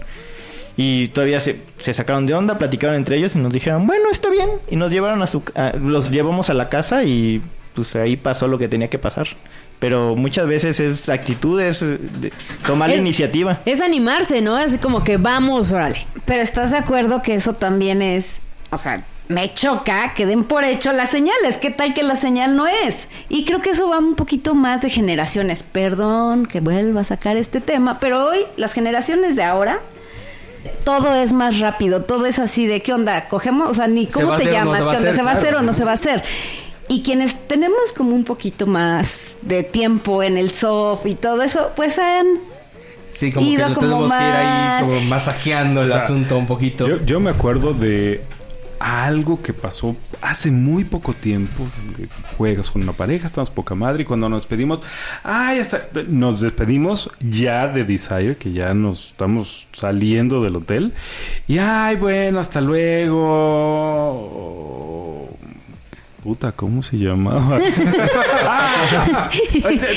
[0.78, 4.30] Y todavía se, se sacaron de onda, platicaron entre ellos y nos dijeron, bueno, está
[4.30, 4.48] bien.
[4.70, 5.42] Y nos llevaron a su...
[5.54, 7.40] a- los llevamos a la casa y
[7.74, 9.26] pues ahí pasó lo que tenía que pasar.
[9.78, 12.32] Pero muchas veces es actitudes, eh, de-
[12.66, 13.60] tomar la Es- iniciativa.
[13.66, 14.56] Es animarse, ¿no?
[14.56, 15.98] Así como que vamos, órale.
[16.24, 18.38] Pero estás de acuerdo que eso también es,
[18.70, 21.56] o sea, me choca que den por hecho las señales.
[21.60, 23.08] ¿Qué tal que la señal no es?
[23.28, 25.62] Y creo que eso va un poquito más de generaciones.
[25.62, 29.80] Perdón que vuelva a sacar este tema, pero hoy las generaciones de ahora
[30.84, 34.12] todo es más rápido, todo es así de qué onda, cogemos, o sea, ni ¿Se
[34.12, 35.14] cómo te o no llamas, se va a qué onda, hacer?
[35.14, 36.22] se va a hacer o no se va a hacer.
[36.88, 41.70] Y quienes tenemos como un poquito más de tiempo en el soft y todo eso,
[41.74, 42.26] pues han
[43.10, 46.02] Sí, como Ido que lo tenemos que ir ahí más- como masajeando el O sea,
[46.04, 46.86] asunto un poquito.
[46.86, 48.20] Yo, yo me acuerdo de
[48.78, 51.66] algo que pasó hace muy poco tiempo.
[51.76, 54.82] donde Juegas con una pareja, estamos poca madre y cuando nos despedimos,
[55.24, 60.92] ay, hasta nos despedimos ya de Desire, que ya nos estamos saliendo del hotel.
[61.48, 62.60] Y ay, bueno, hasta
[64.26, 65.28] luego.
[66.26, 67.60] Puta, ¿cómo se llamaba?
[68.48, 69.30] Ah,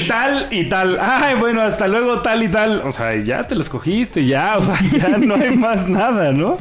[0.07, 0.99] tal y tal.
[1.01, 2.83] Ay, bueno, hasta luego, tal y tal.
[2.85, 4.55] O sea, ya te lo escogiste, ya.
[4.57, 6.55] O sea, ya no hay más nada, ¿no?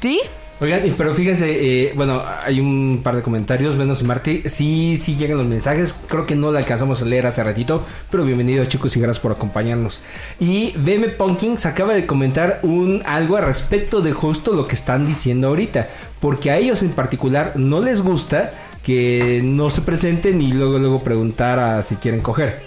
[0.00, 0.20] ¿Sí?
[0.60, 1.46] Oigan, y- pero fíjense,
[1.86, 4.42] eh, bueno, hay un par de comentarios, Menos y Marty.
[4.46, 5.94] Sí, sí llegan los mensajes.
[6.08, 9.30] Creo que no lo alcanzamos a leer hace ratito, pero bienvenidos chicos y gracias por
[9.30, 10.00] acompañarnos.
[10.40, 15.06] Y BM Pumpkins acaba de comentar un algo al respecto de justo lo que están
[15.06, 15.86] diciendo ahorita.
[16.20, 18.52] Porque a ellos en particular no les gusta
[18.82, 22.66] que no se presenten y luego luego preguntar a si quieren coger.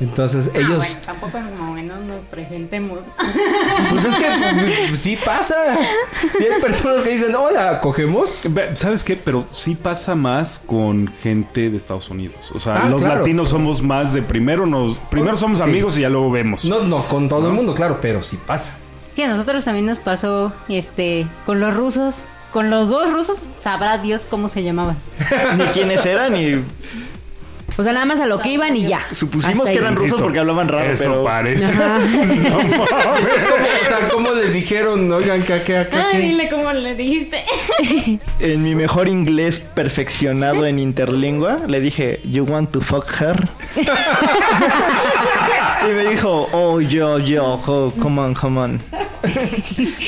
[0.00, 0.98] Entonces ellos...
[1.06, 2.98] tampoco como que no nos presentemos.
[3.90, 4.26] Pues es que
[4.88, 5.56] pues, sí pasa.
[6.36, 8.44] Sí hay personas que dicen, hola, ¿cogemos?
[8.74, 9.16] ¿Sabes qué?
[9.16, 12.50] Pero sí pasa más con gente de Estados Unidos.
[12.54, 13.18] O sea, Ah, los claro.
[13.20, 15.64] latinos somos más de primero nos primero somos Sí.
[15.64, 16.64] amigos y ya luego vemos.
[16.64, 18.74] No, no, con todo el mundo, claro, pero sí pasa.
[19.14, 22.24] Sí, a nosotros también nos pasó este con los rusos.
[22.52, 24.96] Con los dos rusos, sabrá Dios cómo se llamaban.
[25.56, 26.62] Ni quiénes eran, ni
[27.78, 29.00] O sea, nada más a lo que iban y ya.
[29.12, 29.76] supusimos Hasta que ahí.
[29.78, 31.64] eran rusos porque hablaban raro, Eso pero parece.
[31.72, 33.36] No mames.
[33.38, 35.10] Es como, o sea, ¿cómo les dijeron?
[35.10, 36.48] Oigan, que acá, acá, qué?
[36.50, 37.42] cómo le dijiste.
[38.38, 43.48] en mi mejor inglés perfeccionado en interlingua le dije, "You want to fuck her?"
[45.88, 48.80] y me dijo, "Oh, yo, yo, oh, come on, come on."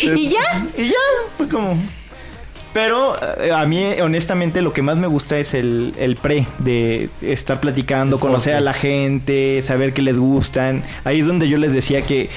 [0.02, 0.66] ¿Y ya?
[0.76, 0.94] Y ya,
[1.38, 1.78] fue como.
[2.74, 7.08] Pero eh, a mí, honestamente, lo que más me gusta es el, el pre de
[7.22, 10.82] estar platicando, conocer a la gente, saber qué les gustan.
[11.04, 12.28] Ahí es donde yo les decía que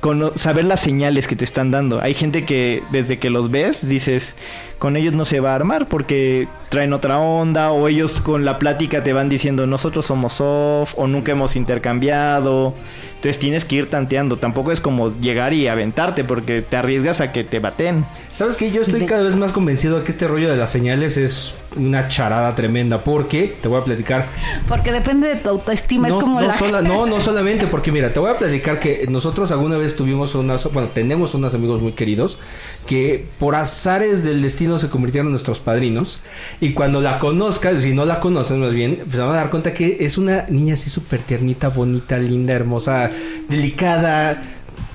[0.00, 2.00] cono- saber las señales que te están dando.
[2.00, 4.34] Hay gente que desde que los ves dices,
[4.78, 8.58] con ellos no se va a armar porque traen otra onda o ellos con la
[8.58, 12.74] plática te van diciendo, nosotros somos off o nunca hemos intercambiado.
[13.22, 14.36] Entonces tienes que ir tanteando.
[14.36, 18.04] Tampoco es como llegar y aventarte porque te arriesgas a que te baten.
[18.34, 18.72] ¿Sabes qué?
[18.72, 22.08] Yo estoy cada vez más convencido de que este rollo de las señales es una
[22.08, 23.04] charada tremenda.
[23.04, 24.26] Porque, te voy a platicar.
[24.66, 26.56] Porque depende de tu autoestima, no, es como no la...
[26.56, 30.34] sola- no, no solamente, porque mira, te voy a platicar que nosotros alguna vez tuvimos
[30.34, 32.38] unas, bueno, tenemos unos amigos muy queridos
[32.86, 36.18] que por azares del destino se convirtieron en nuestros padrinos.
[36.60, 39.72] Y cuando la conozcas, si no la conocen más bien, pues van a dar cuenta
[39.72, 43.10] que es una niña así súper tiernita, bonita, linda, hermosa,
[43.48, 44.42] delicada,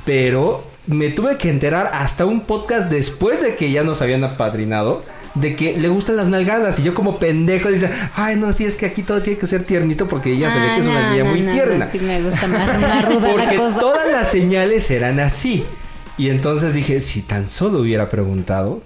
[0.06, 5.04] pero me tuve que enterar hasta un podcast después de que ya nos habían apadrinado
[5.36, 8.76] de que le gustan las nalgadas y yo como pendejo dice, ay no, sí es
[8.76, 11.12] que aquí todo tiene que ser tiernito porque ella se ve que es una Ah,
[11.12, 11.90] niña no, muy no, tierna.
[11.92, 13.80] sí me gusta más, más ruda la Porque cosa.
[13.80, 15.64] todas las señales eran así.
[16.18, 18.82] Y entonces dije, si tan solo hubiera preguntado.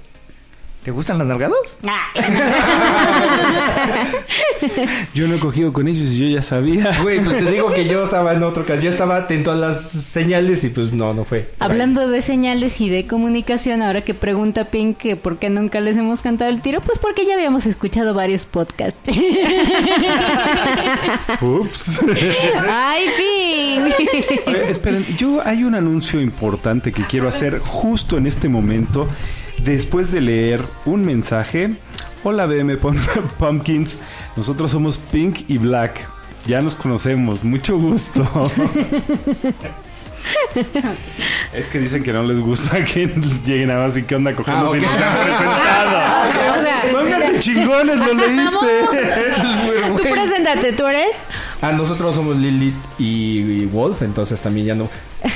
[0.84, 1.78] ¿Te gustan las nalgadas?
[5.14, 6.98] Yo no he cogido con ellos y yo ya sabía.
[7.02, 8.82] Güey, pues te digo que yo estaba en otro caso.
[8.82, 11.50] Yo estaba atento a las señales y pues no, no fue.
[11.60, 15.98] Hablando de señales y de comunicación, ahora que pregunta Pink que por qué nunca les
[15.98, 19.00] hemos cantado el tiro, pues porque ya habíamos escuchado varios podcasts.
[21.42, 22.02] Ups.
[22.70, 23.06] ¡Ay!
[24.48, 29.08] Eh, esperen, yo hay un anuncio importante que quiero hacer justo en este momento,
[29.64, 31.72] después de leer un mensaje.
[32.24, 32.98] Hola BM Pum-
[33.40, 33.98] Pumpkins,
[34.36, 36.08] nosotros somos Pink y Black.
[36.48, 38.24] Ya nos conocemos, mucho gusto.
[41.54, 43.08] es que dicen que no les gusta que
[43.46, 44.76] lleguen a más y qué onda cogemos Ah, ok.
[44.78, 46.62] y nos han Ah, presentado.
[46.64, 48.68] Sea, Pónganse chingones, lo leíste.
[49.98, 51.22] Tú preséntate, ¿tú eres?
[51.62, 54.90] Ah, nosotros somos Lilith y, y Wolf, entonces también ya no.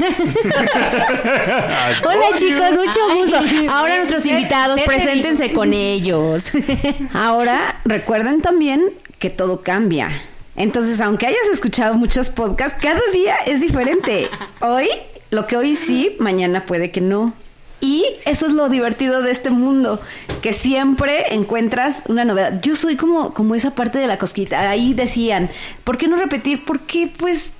[2.04, 3.38] Hola chicos, mucho gusto.
[3.72, 6.52] Ahora nuestros ¿Qué- invitados, preséntense con ellos.
[7.14, 8.86] Ahora, recuerden también
[9.20, 10.10] que todo cambia.
[10.56, 14.30] Entonces, aunque hayas escuchado muchos podcasts, cada día es diferente.
[14.62, 14.88] Hoy,
[15.30, 17.34] lo que hoy sí, mañana puede que no.
[17.82, 20.02] Y eso es lo divertido de este mundo,
[20.42, 22.62] que siempre encuentras una novedad.
[22.62, 24.70] Yo soy como, como esa parte de la cosquita.
[24.70, 25.50] Ahí decían,
[25.84, 26.66] ¿por qué no repetir?
[26.66, 27.52] Porque pues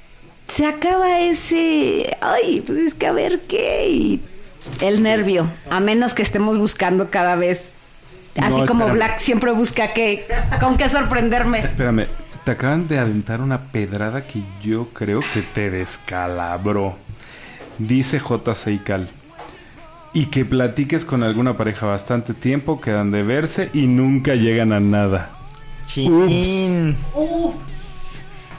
[0.48, 3.90] se acaba ese, ay, pues es que a ver qué.
[3.90, 4.22] Y
[4.82, 7.74] el nervio, a menos que estemos buscando cada vez,
[8.38, 8.88] así No, como.
[8.90, 10.26] Black siempre busca que,
[10.60, 11.60] con qué sorprenderme.
[11.60, 12.08] Espérame,
[12.44, 16.98] te acaban de aventar una pedrada que yo creo que te descalabró.
[17.78, 18.56] Dice J.
[18.56, 19.10] Seikal.
[20.16, 24.80] Y que platiques con alguna pareja bastante tiempo, quedan de verse y nunca llegan a
[24.80, 25.30] nada.
[25.86, 26.96] Chin.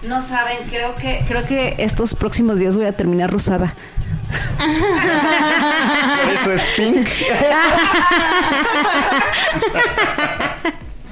[0.06, 3.74] No saben, creo que, creo que estos próximos días voy a terminar rosada.
[4.58, 7.08] Por eso es pink.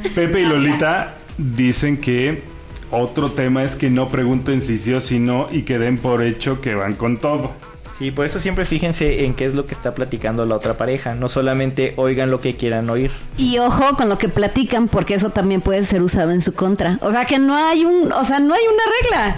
[0.15, 2.45] Pepe y Lolita dicen que
[2.91, 6.23] otro tema es que no pregunten si sí o si no y que den por
[6.23, 7.53] hecho que van con todo.
[7.99, 11.15] Sí, por eso siempre fíjense en qué es lo que está platicando la otra pareja.
[11.15, 13.13] No solamente oigan lo que quieran oír.
[13.39, 16.99] Y ojo con lo que platican, porque eso también puede ser usado en su contra.
[17.03, 19.37] O sea que no hay un, o sea, no hay una regla.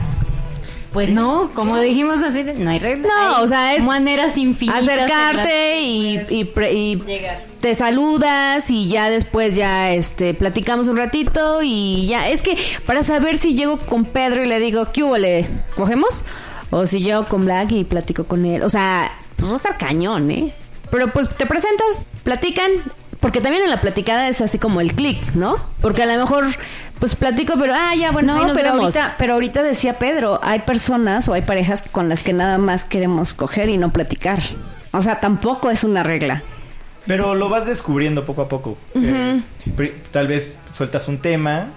[0.94, 3.12] Pues no, como dijimos así, de- no hay reglas.
[3.14, 4.82] No, Hay o sea, es maneras infinitas.
[4.88, 7.02] Acercarte y, y pre- y
[7.60, 12.30] te saludas y ya después ya este platicamos un ratito y ya.
[12.30, 15.18] Es que para saber si llego con Pedro y le digo, ¿qué hubo?
[15.18, 16.24] ¿Le cogemos?
[16.70, 18.62] O si llego con Black y platico con él.
[18.62, 20.52] O sea, pues va a estar cañón, ¿eh?
[20.90, 22.70] Pero pues te presentas, platican.
[23.20, 25.56] Porque también en la platicada es así como el click, ¿no?
[25.80, 26.44] Porque a lo mejor,
[27.00, 28.94] pues platico, pero, ah, ya, bueno, ahí No, nos pero vemos.
[28.96, 32.84] ahorita, pero ahorita decía Pedro, hay personas o hay parejas con las que nada más
[32.84, 34.42] queremos coger y no platicar.
[34.92, 36.42] O sea, tampoco es una regla.
[37.06, 38.76] Pero lo vas descubriendo poco a poco.
[38.94, 39.42] Eh,
[40.12, 41.68] tal vez sueltas un tema,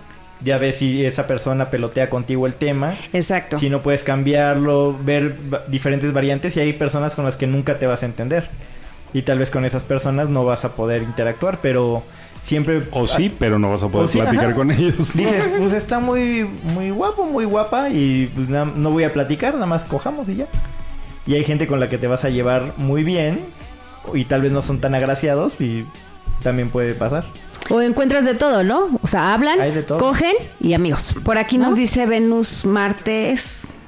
[0.41, 2.95] ya ves si esa persona pelotea contigo el tema.
[3.13, 3.59] Exacto.
[3.59, 5.35] Si no puedes cambiarlo, ver
[5.67, 8.49] diferentes variantes y hay personas con las que nunca te vas a entender.
[9.13, 12.03] Y tal vez con esas personas no vas a poder interactuar, pero
[12.41, 12.83] siempre...
[12.91, 14.55] O sí, pero no vas a poder sí, platicar ajá.
[14.55, 15.13] con ellos.
[15.15, 19.55] Dices, pues está muy, muy guapo, muy guapa y pues na- no voy a platicar,
[19.55, 20.45] nada más cojamos y ya.
[21.25, 23.39] Y hay gente con la que te vas a llevar muy bien
[24.13, 25.85] y tal vez no son tan agraciados y
[26.43, 27.25] también puede pasar.
[27.69, 28.89] O encuentras de todo, ¿no?
[29.01, 29.59] O sea, hablan,
[29.99, 31.13] cogen y amigos.
[31.23, 31.67] Por aquí ¿No?
[31.67, 33.78] nos dice Venus Martes.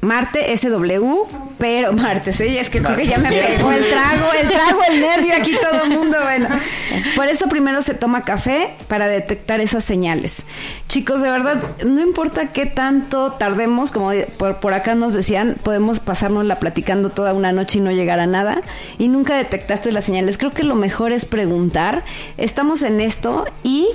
[0.00, 1.26] Marte SW,
[1.58, 5.00] pero Marte, sí, es que creo que ya me pegó el trago, el trago, el
[5.00, 6.48] nervio aquí todo el mundo, bueno.
[7.16, 10.46] Por eso primero se toma café para detectar esas señales.
[10.88, 16.00] Chicos, de verdad, no importa qué tanto tardemos, como por, por acá nos decían, podemos
[16.00, 18.62] pasárnosla platicando toda una noche y no llegar a nada
[18.96, 20.38] y nunca detectaste las señales.
[20.38, 22.04] Creo que lo mejor es preguntar,
[22.38, 23.86] estamos en esto y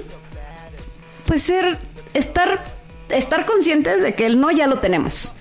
[1.25, 1.79] pues ser,
[2.13, 2.63] estar,
[3.09, 5.33] estar conscientes de que el no ya lo tenemos.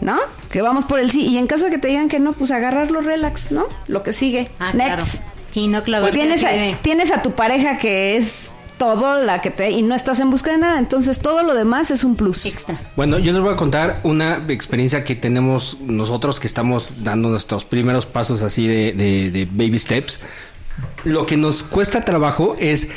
[0.00, 0.18] ¿No?
[0.50, 1.26] Que vamos por el sí.
[1.26, 3.66] Y en caso de que te digan que no, pues agarrarlo relax, ¿no?
[3.88, 4.50] Lo que sigue.
[4.58, 4.94] Ah, Next.
[4.94, 5.04] claro.
[5.50, 9.50] Sí, no clavarte Tienes así a, tienes a tu pareja que es todo la que
[9.50, 12.44] te y no estás en busca de nada, entonces todo lo demás es un plus.
[12.44, 12.78] extra.
[12.94, 17.64] Bueno, yo les voy a contar una experiencia que tenemos nosotros que estamos dando nuestros
[17.64, 20.20] primeros pasos así de, de- de baby steps.
[21.04, 22.88] Lo que nos cuesta trabajo es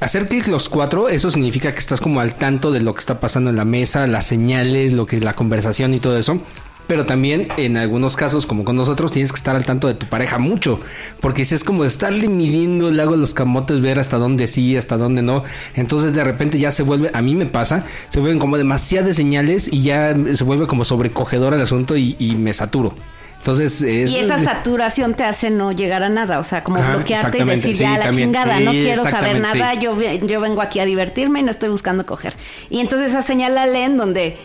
[0.00, 1.08] hacer clic los cuatro.
[1.08, 4.06] Eso significa que estás como al tanto de lo que está pasando en la mesa,
[4.06, 6.40] las señales, lo que es la conversación y todo eso.
[6.86, 10.06] Pero también en algunos casos, como con nosotros, tienes que estar al tanto de tu
[10.06, 10.80] pareja mucho.
[11.20, 14.76] Porque si es como estarle midiendo el lago de los camotes, ver hasta dónde sí,
[14.76, 15.44] hasta dónde no.
[15.76, 19.72] Entonces de repente ya se vuelve, a mí me pasa, se vuelven como demasiadas señales
[19.72, 22.92] y ya se vuelve como sobrecogedor el asunto y, y me saturo.
[23.40, 24.10] Entonces es...
[24.10, 27.44] Y esa saturación te hace no llegar a nada, o sea, como Ajá, bloquearte y
[27.44, 28.28] decir sí, ya la también.
[28.28, 29.78] chingada, no quiero saber nada, sí.
[29.80, 32.36] yo, ve- yo vengo aquí a divertirme y no estoy buscando coger.
[32.68, 34.36] Y entonces esa señal la leen donde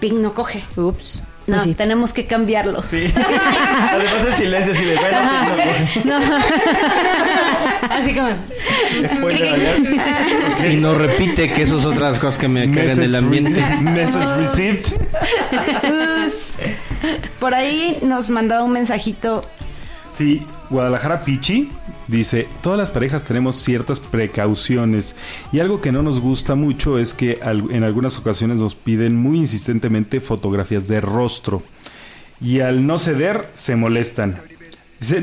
[0.00, 0.62] Pink no coge.
[0.76, 1.20] Ups.
[1.50, 1.74] No, Pues sí.
[1.74, 2.82] tenemos que cambiarlo.
[2.88, 3.12] Sí.
[3.90, 5.18] Además el silencio así de bueno,
[5.56, 6.06] pues,
[7.90, 8.28] Así como.
[8.30, 10.64] no, spoiler alert.
[10.70, 13.60] Y no repite que eso es otras cosas que me cagan del ambiente.
[13.80, 15.00] Message received.
[17.38, 19.42] Por ahí nos mandaba un mensajito.
[20.12, 21.70] Sí, Guadalajara Pichi
[22.08, 25.16] dice, todas las parejas tenemos ciertas precauciones
[25.52, 29.38] y algo que no nos gusta mucho es que en algunas ocasiones nos piden muy
[29.38, 31.62] insistentemente fotografías de rostro
[32.40, 34.40] y al no ceder se molestan.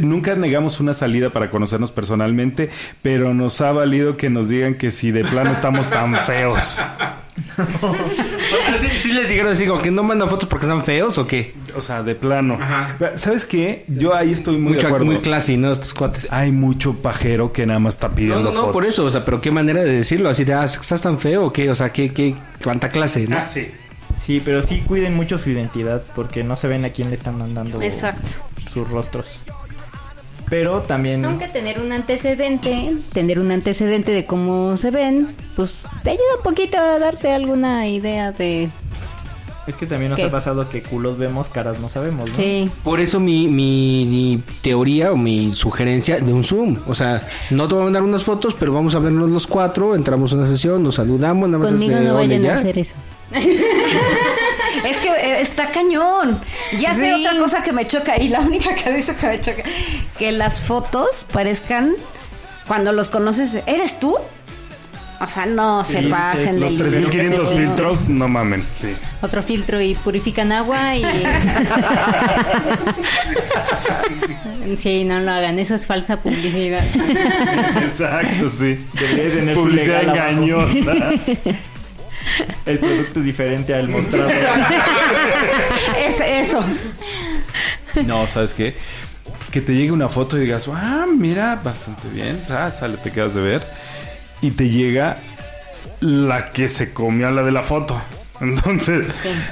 [0.01, 2.69] Nunca negamos una salida para conocernos personalmente,
[3.03, 6.81] pero nos ha valido que nos digan que si de plano estamos tan feos.
[8.79, 11.53] ¿Sí, sí les dijeron así como que no mandan fotos porque están feos o qué?
[11.75, 12.57] O sea, de plano.
[13.15, 13.85] ¿Sabes qué?
[13.87, 15.05] Yo ahí estoy muy Mucho, de acuerdo.
[15.05, 15.71] muy classy, ¿no?
[15.71, 16.31] Estos cuates.
[16.31, 18.73] Hay mucho pajero que nada más está No, pidiendo no, no, fotos.
[18.73, 21.45] por eso, o sea, pero qué manera de decirlo, así de, ah, ¿estás tan feo
[21.45, 21.69] o qué?
[21.69, 23.37] O sea, ¿qué, qué, cuánta clase, ¿no?
[23.37, 23.67] Ah, sí.
[24.25, 27.37] Sí, pero sí cuiden mucho su identidad porque no se ven a quién le están
[27.37, 28.31] mandando Exacto.
[28.73, 29.41] sus rostros.
[30.49, 31.25] Pero también...
[31.25, 36.43] Aunque tener un antecedente, tener un antecedente de cómo se ven, pues te ayuda un
[36.43, 38.69] poquito a darte alguna idea de...
[39.67, 40.25] Es que también nos ¿Qué?
[40.27, 42.35] ha pasado que culos vemos, caras no sabemos, ¿no?
[42.35, 42.69] Sí.
[42.85, 46.77] Por eso mi, mi, mi teoría o mi sugerencia de un Zoom.
[46.87, 49.93] O sea, no te voy a mandar unas fotos, pero vamos a vernos los cuatro,
[49.93, 52.53] entramos a una sesión, nos saludamos, nada más Conmigo es de, no vayan ya.
[52.53, 52.93] a hacer eso.
[54.85, 56.39] Es que eh, está cañón.
[56.79, 57.25] Ya sé Sí.
[57.25, 59.63] otra cosa que me choca y la única que dice que me choca,
[60.17, 61.93] que las fotos parezcan
[62.67, 64.15] cuando los conoces, ¿eres tú?
[65.19, 68.63] O sea, no se Sí, pasen de los 3500 filtros, no mamen.
[68.79, 68.95] Sí.
[69.21, 71.03] Otro filtro y purifican agua y...
[74.77, 76.83] sí, no lo hagan, eso es falsa publicidad.
[77.81, 78.77] Exacto, sí.
[78.93, 80.93] Debería tener su Publicidad engañosa.
[82.67, 84.29] El producto es diferente al mostrado.
[85.97, 86.63] Es eso.
[88.05, 88.75] No, ¿sabes qué?
[89.51, 92.39] Que te llegue una foto y digas, ah, mira, bastante bien.
[92.49, 93.63] Ah, sale, te quedas de ver.
[94.41, 95.17] Y te llega
[95.99, 97.99] la que se comió a la de la foto.
[98.41, 99.05] Entonces,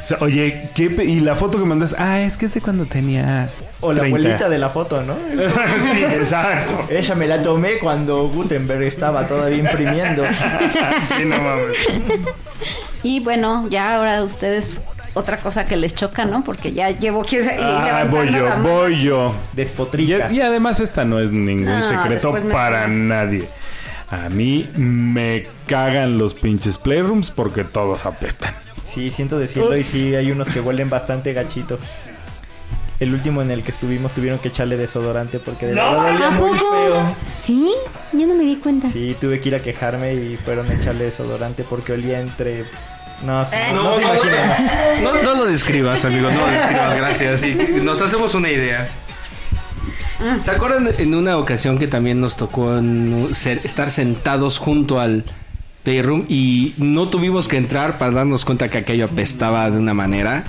[0.03, 2.61] o sea, oye, ¿qué pe- y la foto que mandas, ah, es que es de
[2.61, 3.49] cuando tenía.
[3.81, 4.17] O la 30.
[4.17, 5.15] abuelita de la foto, ¿no?
[5.93, 6.85] sí, exacto.
[6.89, 10.23] Ella me la tomé cuando Gutenberg estaba todavía imprimiendo.
[11.17, 11.77] Sí, no mames.
[13.03, 14.81] Y bueno, ya ahora ustedes
[15.13, 16.43] otra cosa que les choca, ¿no?
[16.43, 19.35] Porque ya llevo que Ah, voy yo, voy yo.
[19.53, 20.31] Y, Despotrica.
[20.31, 23.47] y además esta no es ningún No, secreto me- para nadie.
[24.09, 28.53] A mí me cagan los pinches playrooms porque todos apestan.
[28.95, 31.79] Sí, siento decirlo y sí, hay unos que huelen bastante gachitos.
[32.99, 36.31] El último en el que estuvimos tuvieron que echarle desodorante porque de verdad olía ¿A
[36.31, 36.71] muy poco?
[36.71, 37.15] feo.
[37.41, 37.73] ¿Sí?
[38.13, 38.89] Yo no me di cuenta.
[38.89, 42.63] Sí, tuve que ir a quejarme y fueron a echarle desodorante porque olía entre...
[43.25, 45.03] No, sí, no, No, se no, imaginan.
[45.03, 47.39] no, no lo describas, amigo, no lo describas, gracias.
[47.41, 48.87] Sí, nos hacemos una idea.
[50.41, 55.25] ¿Se acuerdan en una ocasión que también nos tocó en- ser- estar sentados junto al
[55.85, 60.43] playroom y no tuvimos que entrar para darnos cuenta que aquello apestaba de una manera?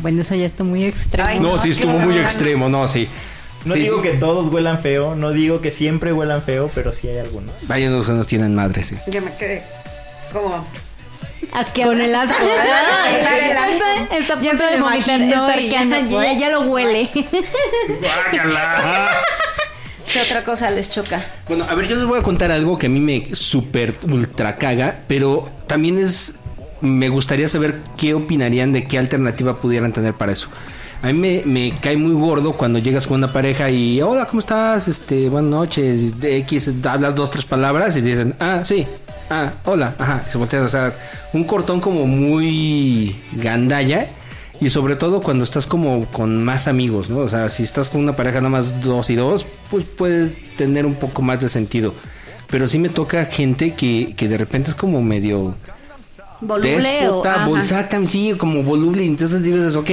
[0.00, 1.28] Bueno, eso ya está muy extremo.
[1.28, 3.06] Ay, No, no, sí estuvo muy extremo, no, sí.
[3.64, 4.08] No Sí, digo sí.
[4.10, 7.52] que todos huelan feo, no digo que siempre huelan feo, pero sí hay algunos.
[7.62, 8.96] Vaya, no nos tienen madre, sí.
[9.08, 9.62] Yo me quedé
[10.32, 10.64] como
[11.52, 11.92] Asqueado.
[11.92, 12.34] Con el asco.
[12.42, 14.86] Está, está ya punto se de lo
[16.10, 17.08] ya- ya lo huele.
[18.00, 19.12] Guácala.
[20.12, 21.24] ¿Qué otra cosa les choca?
[21.48, 24.56] Bueno, a ver, yo les voy a contar algo que a mí me super ultra
[24.56, 26.34] caga, pero también es.
[26.80, 30.48] Me gustaría saber qué opinarían de qué alternativa pudieran tener para eso.
[31.02, 34.88] A mí me, cae muy gordo cuando llegas con una pareja y hola, ¿cómo estás?
[34.88, 38.86] Este, buenas noches, X, hablas dos, tres palabras y dicen, ah, sí,
[39.30, 40.94] ah, hola, ajá, se voltean, o sea,
[41.32, 44.08] un cortón como muy gandalla
[44.60, 47.18] y sobre todo cuando estás como con más amigos, ¿no?
[47.18, 50.86] O sea, si estás con una pareja nada más dos y dos, pues puede tener
[50.86, 51.92] un poco más de sentido.
[52.48, 55.54] Pero sí me toca gente que, que de repente es como medio
[56.40, 59.04] Voluble o bolsata, sí, como voluble.
[59.04, 59.90] Entonces dices, ok.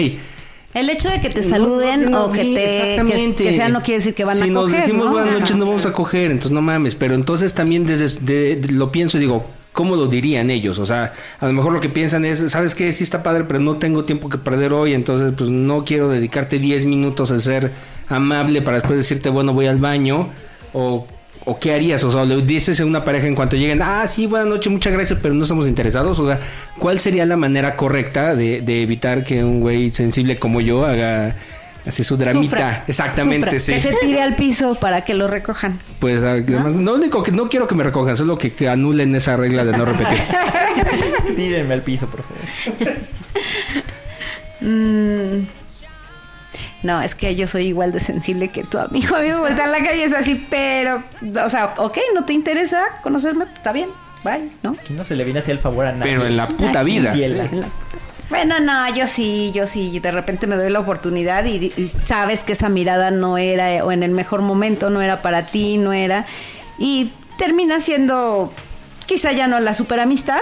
[0.74, 3.44] El hecho de que te no, saluden no, o que sí, te que, exactamente.
[3.44, 5.12] que sea no quiere decir que van si a nos coger, decimos ¿no?
[5.12, 5.40] buenas Ajá.
[5.40, 6.96] noches, no vamos a coger, entonces no mames.
[6.96, 10.80] Pero entonces también desde de- de- lo pienso y digo, ¿cómo lo dirían ellos?
[10.80, 12.94] O sea, a lo mejor lo que piensan es, ¿sabes qué?
[12.94, 16.60] Sí está padre, pero no tengo tiempo que perder hoy, entonces pues no quiero dedicarte
[16.60, 17.72] 10 minutos a ser
[18.08, 20.30] amable para después decirte, bueno, voy al baño.
[20.74, 21.06] O,
[21.46, 22.04] o qué harías?
[22.04, 24.94] O sea, le dices a una pareja en cuanto lleguen, ah, sí, buenas noches, muchas
[24.94, 26.18] gracias, pero no estamos interesados.
[26.20, 26.40] O sea,
[26.78, 31.36] ¿cuál sería la manera correcta de, de evitar que un güey sensible como yo haga
[31.86, 32.44] así su dramita?
[32.58, 32.84] Sufra.
[32.88, 33.60] Exactamente, Sufra.
[33.60, 33.74] sí.
[33.74, 35.80] Que se tire al piso para que lo recojan.
[36.00, 36.94] Pues además, ¿No?
[36.96, 39.86] único que no quiero que me recojan, solo que, que anulen esa regla de no
[39.86, 40.18] repetir.
[41.36, 42.94] Tírenme al piso, por favor.
[44.66, 45.46] Mm.
[46.84, 49.16] No, es que yo soy igual de sensible que tu amigo.
[49.16, 51.04] A mí me vuelta en la calle es así, pero,
[51.44, 53.90] o sea, ok, no te interesa conocerme, está bien,
[54.24, 54.72] bye, ¿no?
[54.80, 56.12] Aquí no se le viene así el favor a nadie.
[56.14, 57.14] Pero en la puta Aquí vida.
[57.14, 57.50] Ciela.
[58.34, 62.44] Bueno, no, yo sí, yo sí, de repente me doy la oportunidad y, y sabes
[62.44, 65.94] que esa mirada no era, o en el mejor momento no era para ti, no
[65.94, 66.26] era,
[66.80, 68.52] y termina siendo
[69.06, 70.42] quizá ya no la super amistad,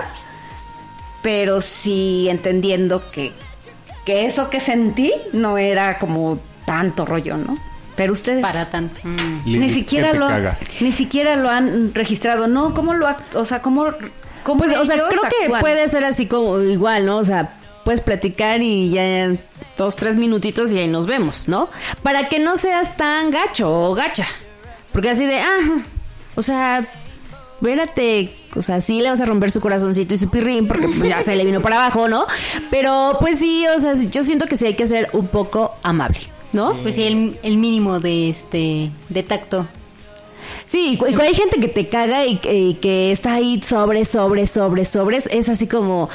[1.21, 3.33] pero sí entendiendo que,
[4.05, 7.57] que eso que sentí no era como tanto rollo, ¿no?
[7.97, 9.01] Pero ustedes Para tanto.
[9.03, 9.41] Mm.
[9.43, 10.57] Ni ¿qué siquiera lo caga?
[10.79, 13.87] ni siquiera lo han registrado, no, ¿cómo lo, o sea, cómo,
[14.43, 17.17] cómo Pues, o sea, creo que puede ser así como igual, ¿no?
[17.17, 19.33] O sea, puedes platicar y ya
[19.77, 21.69] dos, tres minutitos y ahí nos vemos, ¿no?
[22.03, 24.25] Para que no seas tan gacho o gacha.
[24.91, 25.81] Porque así de, ah,
[26.35, 26.85] o sea,
[27.55, 31.07] espérate, o sea, sí le vas a romper su corazoncito y su pirrín porque pues,
[31.09, 32.25] ya se le vino para abajo, ¿no?
[32.69, 36.19] Pero pues sí, o sea, yo siento que sí hay que ser un poco amable.
[36.53, 36.75] ¿no?
[36.81, 39.67] Pues sí, el, el mínimo de este de tacto.
[40.65, 44.83] Sí, hay gente que te caga y, que- y que está ahí sobre, sobre, sobre,
[44.83, 46.09] sobres, es así como,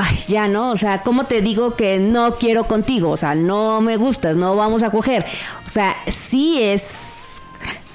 [0.00, 0.70] ay, ya, ¿no?
[0.70, 3.10] O sea, ¿cómo te digo que no quiero contigo?
[3.10, 5.24] O sea, no me gustas, no vamos a coger.
[5.64, 7.40] O sea, sí es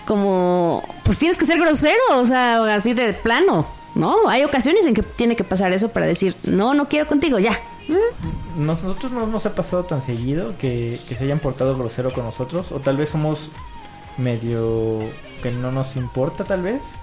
[0.05, 4.27] como, pues tienes que ser grosero, o sea, así de plano, ¿no?
[4.27, 7.59] Hay ocasiones en que tiene que pasar eso para decir, no, no quiero contigo, ya.
[8.57, 12.71] Nosotros no nos ha pasado tan seguido que, que se hayan portado grosero con nosotros.
[12.71, 13.49] O tal vez somos
[14.17, 14.99] medio
[15.41, 16.95] que no nos importa tal vez.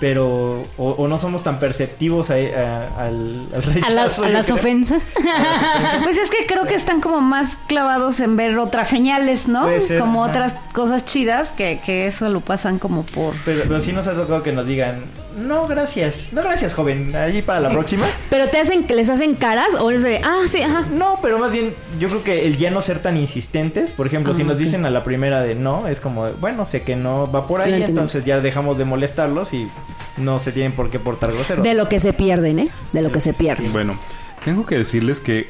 [0.00, 3.94] Pero, o, o no somos tan perceptivos a- a- al, al A, rechazo.
[3.94, 5.02] las- a las ofensas.
[6.02, 9.62] Pues es que creo que están como más clavados en ver otras señales, ¿no?
[9.64, 10.30] Puede ser, como ajá.
[10.32, 13.34] otras cosas chidas que, que eso lo pasan como por...
[13.44, 15.04] Pero, pero sí nos ha tocado que nos digan,
[15.36, 18.06] no, gracias, no, gracias, joven, ahí para la próxima.
[18.30, 20.86] Pero te hacen, les hacen caras o es de, ah, sí, ajá.
[20.92, 24.34] No, pero más bien, yo creo que el ya no ser tan insistentes, por ejemplo,
[24.34, 27.30] si Ah, nos dicen a la primera de no, es como, bueno, sé que no
[27.30, 29.68] va por ahí, entonces ya dejamos de molestarlos y
[30.16, 31.64] no se tienen por qué portar groseros.
[31.64, 32.68] De lo que se pierden, ¿eh?
[32.92, 33.72] De lo que se pierden.
[33.72, 33.98] Bueno,
[34.44, 35.48] tengo que decirles que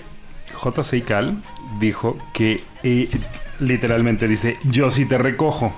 [0.62, 1.37] JC Cal
[1.78, 3.09] dijo que eh,
[3.61, 5.74] literalmente dice, yo sí te recojo.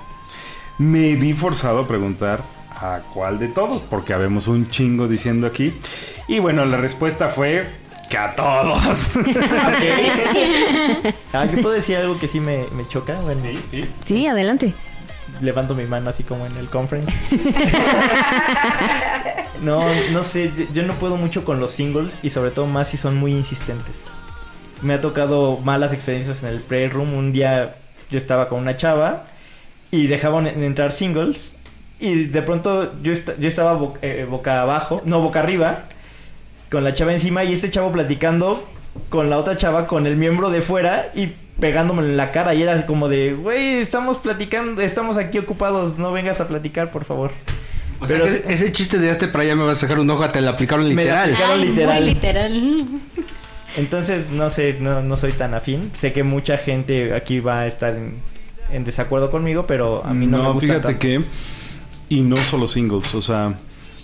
[0.77, 2.41] Me vi forzado a preguntar
[2.81, 5.73] a cuál de todos, porque habemos un chingo diciendo aquí.
[6.27, 7.67] Y bueno, la respuesta fue
[8.09, 9.09] que a todos.
[11.33, 13.13] Ah, ¿yo puedo decir algo que sí me, me choca?
[13.21, 13.41] Bueno,
[14.03, 14.73] Sí, adelante.
[15.41, 17.13] levanto mi mano así como en el conference.
[19.61, 22.97] no, no sé, yo- no puedo mucho con los singles y sobre todo más si
[22.97, 23.95] son muy insistentes.
[24.81, 27.13] Me ha tocado malas experiencias en el playroom.
[27.13, 27.75] Un día
[28.09, 29.25] yo estaba con una chava
[29.91, 31.57] y dejaban en- entrar singles
[31.99, 35.85] y de pronto yo, yo estaba bo- eh, boca abajo, no boca arriba,
[36.71, 38.67] con la chava encima y este chavo platicando
[39.09, 42.61] con la otra chava con el miembro de fuera y pegándome en la cara y
[42.61, 47.31] era como de, güey, estamos platicando, estamos aquí ocupados, no vengas a platicar, por favor.
[47.99, 49.99] O sea, Pero que ese- ese chiste de hazte para allá me vas a sacar
[49.99, 51.29] un ojo, te lo aplicaron Me la literal.
[51.33, 51.59] aplicaron.
[51.59, 52.01] Ay, literal.
[52.01, 52.85] Muy literal.
[53.77, 55.91] Entonces, no sé, no, no soy tan afín.
[55.95, 58.13] Sé que mucha gente aquí va a estar en,
[58.71, 60.99] en desacuerdo conmigo, pero a mí no, me gusta fíjate tanto.
[60.99, 61.23] que...
[62.09, 63.55] Y no solo singles, o sea...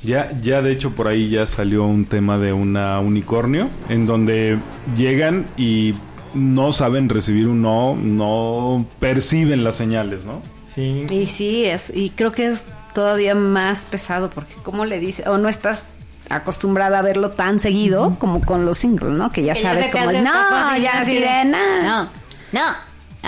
[0.03, 4.59] Ya, ya de hecho por ahí ya salió un tema de una unicornio en donde
[4.95, 5.95] llegan y
[6.35, 10.43] no saben recibir un no, no perciben las señales, ¿no?
[10.75, 11.07] Sí.
[11.09, 15.39] Y sí, es, y creo que es todavía más pesado porque como le dice, o
[15.39, 15.85] no estás
[16.29, 19.31] acostumbrada a verlo tan seguido como con los singles, ¿no?
[19.31, 21.83] Que ya Que sabes como, no, ya nada.
[21.83, 22.09] No,
[22.51, 22.61] no,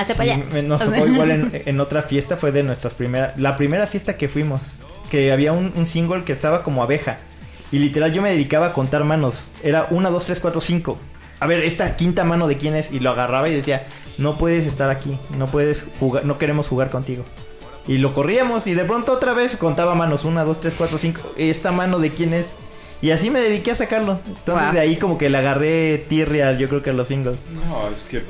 [0.06, 0.62] para allá.
[0.64, 3.38] Nos tocó igual en, en otra fiesta, fue de nuestras primeras...
[3.38, 4.62] La primera fiesta que fuimos,
[5.10, 7.18] que había un, un single que estaba como abeja.
[7.72, 9.50] Y literal yo me dedicaba a contar manos.
[9.64, 10.98] Era una, dos, tres, cuatro, cinco.
[11.40, 12.92] A ver, esta quinta mano de quién es.
[12.92, 13.84] Y lo agarraba y decía,
[14.18, 17.26] no puedes estar aquí, no puedes jugar, no queremos jugar contigo.
[17.88, 21.22] Y lo corríamos y de pronto otra vez contaba manos, una, dos, tres, cuatro, cinco.
[21.38, 22.56] Esta mano de quién es.
[23.02, 24.20] Y así me dediqué a sacarlos.
[24.28, 24.74] Entonces Wow.
[24.74, 27.40] de ahí como que le agarré tirria, yo creo que a los singles.
[27.70, 28.24] No, es que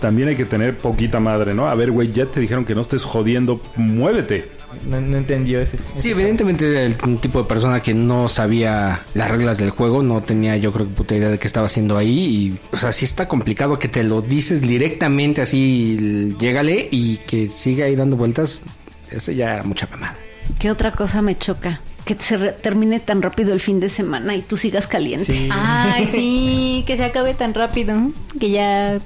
[0.00, 1.68] también hay que tener poquita madre, ¿no?
[1.68, 4.48] A ver, güey, ya te dijeron que no estés jodiendo, muévete.
[4.88, 5.78] No, no entendió ese.
[5.96, 10.02] Sí, evidentemente era el un tipo de persona que no sabía las reglas del juego,
[10.02, 12.92] no tenía yo creo que puta idea de qué estaba haciendo ahí y o sea,
[12.92, 18.16] sí está complicado que te lo dices directamente así, llégale y que siga ahí dando
[18.16, 18.62] vueltas,
[19.10, 20.16] eso ya era mucha mamada.
[20.58, 21.80] ¿Qué otra cosa me choca?
[22.04, 25.32] Que se re- termine tan rápido el fin de semana y tú sigas caliente.
[25.32, 25.48] Sí.
[25.50, 27.94] Ay, sí, que se acabe tan rápido.
[28.38, 28.98] Que ya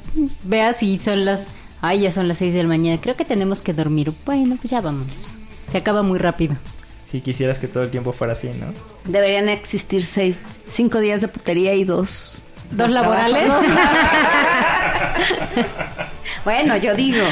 [0.44, 1.48] veas y son las...
[1.82, 3.00] Ay, ya son las 6 de la mañana.
[3.00, 4.12] Creo que tenemos que dormir.
[4.24, 5.06] Bueno, pues ya vamos.
[5.70, 6.56] Se acaba muy rápido.
[7.10, 8.66] Si quisieras que todo el tiempo fuera así, ¿no?
[9.04, 12.42] Deberían existir seis, cinco días de putería y dos.
[12.72, 13.48] ¿Dos laborales?
[16.44, 17.24] bueno, yo digo.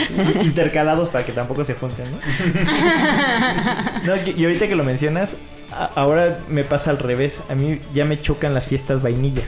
[0.43, 2.19] Intercalados para que tampoco se junten, ¿no?
[4.05, 5.37] no y, ahorita que lo mencionas,
[5.71, 7.41] ahora me pasa al revés.
[7.49, 9.43] A mí ya me chocan las fiestas vainilla.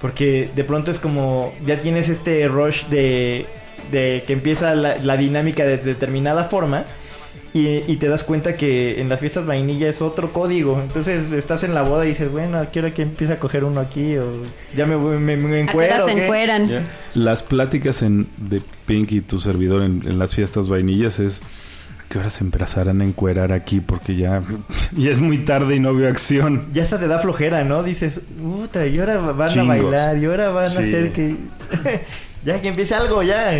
[0.00, 3.46] Porque de pronto es como, ya tienes este rush de,
[3.90, 6.84] de que empieza la, la dinámica de determinada forma.
[7.54, 10.80] Y, y te das cuenta que en las fiestas vainilla es otro código.
[10.82, 13.62] Entonces estás en la boda y dices, bueno, ¿a qué hora que empieza a coger
[13.62, 14.16] uno aquí?
[14.18, 14.42] O
[14.76, 16.06] ya me, voy- me, me ¿A qué hora encuero.
[16.06, 16.24] se ¿o qué?
[16.24, 16.86] encueran?
[17.14, 21.42] Las pláticas en, de Pink y tu servidor en, en las fiestas vainillas es...
[22.08, 23.80] ¿Qué horas empezarán a encuerar aquí?
[23.80, 24.42] Porque ya,
[24.96, 26.66] ya es muy tarde y no veo acción.
[26.72, 27.82] ya hasta te da flojera, ¿no?
[27.82, 29.66] Dices, puta, y ahora van Chingos.
[29.66, 31.36] a bailar, y ahora van a hacer que...
[32.44, 33.52] ya que empiece algo, ya.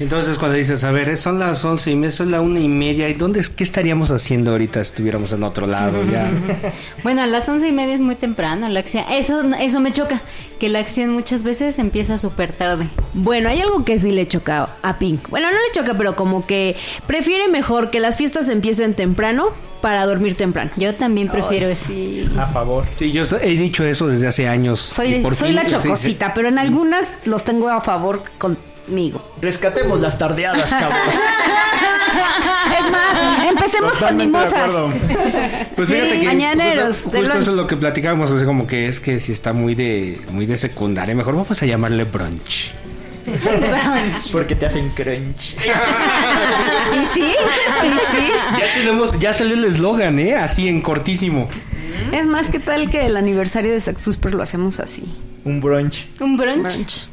[0.00, 3.08] Entonces cuando dices, a ver, son las once y media, son la una y media,
[3.08, 6.30] ¿y dónde, es- qué estaríamos haciendo ahorita si estuviéramos en otro lado ya?
[7.02, 9.04] Bueno, a las once y media es muy temprano la acción.
[9.10, 10.22] Eso, eso me choca,
[10.58, 12.88] que la acción muchas veces empieza súper tarde.
[13.12, 15.28] Bueno, hay algo que sí le choca a Pink.
[15.28, 16.74] Bueno, no le choca, pero como que
[17.06, 19.48] prefiere mejor que las fiestas empiecen temprano
[19.82, 20.70] para dormir temprano.
[20.76, 21.86] Yo también prefiero Ay, eso.
[21.88, 22.28] sí.
[22.38, 22.84] A favor.
[22.98, 24.80] Sí, yo he dicho eso desde hace años.
[24.80, 25.74] Soy, soy fin- la sí, sí.
[25.82, 28.22] chocosita, pero en algunas los tengo a favor
[28.86, 29.34] conmigo.
[29.40, 30.96] Rescatemos las tardeadas, chavos.
[32.72, 34.54] Es más, empecemos con Totalmente de mimosas.
[34.54, 34.92] acuerdo.
[35.76, 37.56] Pues fíjate que Mañaneros, justo, de justo eso es brunch.
[37.60, 41.14] lo que platicábamos, así como que es que si está muy de muy de secundaria,
[41.14, 42.72] mejor vamos a llamarle brunch.
[44.32, 45.54] Porque te hacen crunch.
[47.02, 47.24] ¿Y sí?
[47.82, 48.28] ¿Y sí?
[48.58, 50.34] Ya tenemos, ya salió el eslogan, ¿eh?
[50.36, 51.48] Así en cortísimo.
[52.12, 55.04] Es más, ¿qué tal que el aniversario de Sex Super lo hacemos así?
[55.44, 56.06] Un brunch.
[56.20, 56.62] Un brunch.
[56.62, 57.08] Brunch.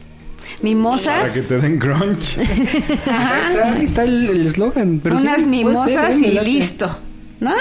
[0.58, 2.38] Para Mimosas, que te den crunch.
[2.40, 5.02] Ahí está, ahí está el eslogan.
[5.04, 6.28] sí, unas mimosas ser, ¿eh?
[6.28, 6.98] Y listo.
[7.40, 7.52] ¿No?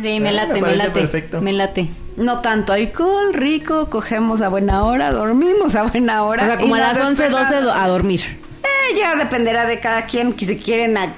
[0.00, 0.90] Sí, me Ah, late, me late.
[0.90, 1.40] perfecto.
[1.40, 1.88] Me late.
[2.16, 6.42] No tanto alcohol, rico, cogemos a buena hora, dormimos a buena hora.
[6.42, 7.64] O sea, como a las 11, 12 despertamos.
[7.64, 8.20] do- a dormir.
[8.64, 11.14] Eh, ya dependerá de cada quien que si quieren a-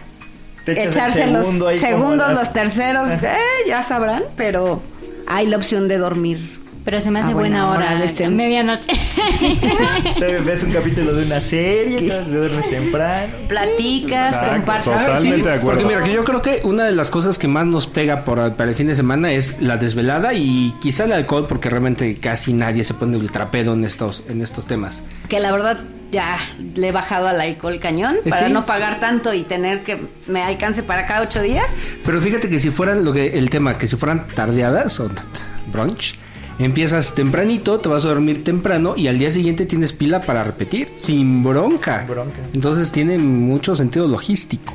[0.66, 4.82] echarse segundo los segundos, las- los terceros, eh, ya sabrán, pero
[5.26, 6.60] hay la opción de dormir.
[6.84, 7.96] Pero se me hace A buena, buena hora.
[8.04, 8.92] hora, medianoche.
[10.18, 13.32] Te ves un capítulo de una serie, te duermes temprano.
[13.48, 14.84] Platicas, Exacto, compartes.
[14.84, 15.80] Totalmente de acuerdo.
[15.80, 18.52] Porque mira, que yo creo que una de las cosas que más nos pega por,
[18.54, 22.52] para el fin de semana es la desvelada y quizá el alcohol, porque realmente casi
[22.52, 25.02] nadie se pone ultrapedo en estos, en estos temas.
[25.28, 25.78] Que la verdad
[26.12, 26.36] ya
[26.74, 28.52] le he bajado al alcohol cañón Eh, para sí.
[28.52, 31.66] no pagar tanto y tener que me alcance para cada ocho días.
[32.04, 35.08] Pero fíjate que si fueran lo que el tema, que si fueran tardeadas o
[35.72, 36.16] brunch,
[36.58, 40.88] empiezas tempranito, te vas a dormir temprano y al día siguiente tienes pila para repetir,
[40.98, 42.00] sin bronca.
[42.00, 42.38] Sin bronca.
[42.52, 44.74] Entonces tiene mucho sentido logístico.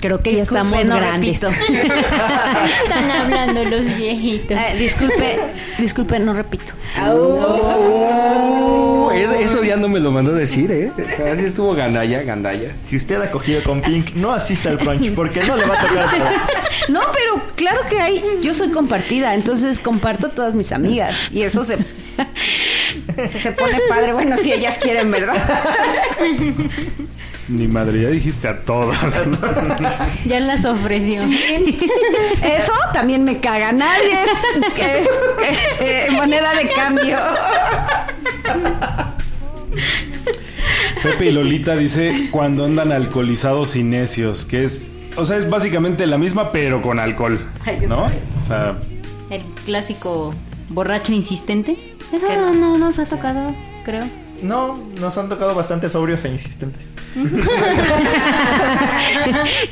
[0.00, 1.42] Creo que ya estamos no grandes.
[1.42, 4.56] Están hablando los viejitos.
[4.56, 5.38] Eh, disculpe,
[5.78, 6.74] disculpe, no repito.
[7.02, 10.90] Oh, eso, eso ya no me lo mandó decir, ¿eh?
[10.90, 12.72] O sea, sí estuvo gandalla, gandalla.
[12.82, 15.86] Si usted ha cogido con Pink, no asista al brunch porque no le va a
[15.86, 16.06] tocar.
[16.88, 18.22] No, pero claro que hay.
[18.42, 21.16] Yo soy compartida, entonces comparto todas mis amigas.
[21.32, 21.78] Y eso se.
[23.40, 24.12] Se pone padre.
[24.12, 25.36] Bueno, si ellas quieren, ¿verdad?
[27.48, 28.98] Ni madre, ya dijiste a todas.
[30.24, 31.22] Ya las ofreció.
[31.22, 33.70] Eso también me caga.
[33.72, 34.18] Nadie
[34.76, 35.08] es,
[35.48, 37.16] es, este, moneda de cambio.
[41.02, 44.80] Pepe y Lolita dice cuando andan alcoholizados y necios, que es,
[45.16, 47.38] o sea, es básicamente la misma pero con alcohol,
[47.86, 48.06] ¿no?
[48.06, 48.74] O sea,
[49.30, 50.34] El clásico
[50.70, 51.76] borracho insistente.
[52.12, 54.04] Eso no, no nos ha tocado, creo.
[54.42, 56.92] No, nos han tocado bastante sobrios e insistentes.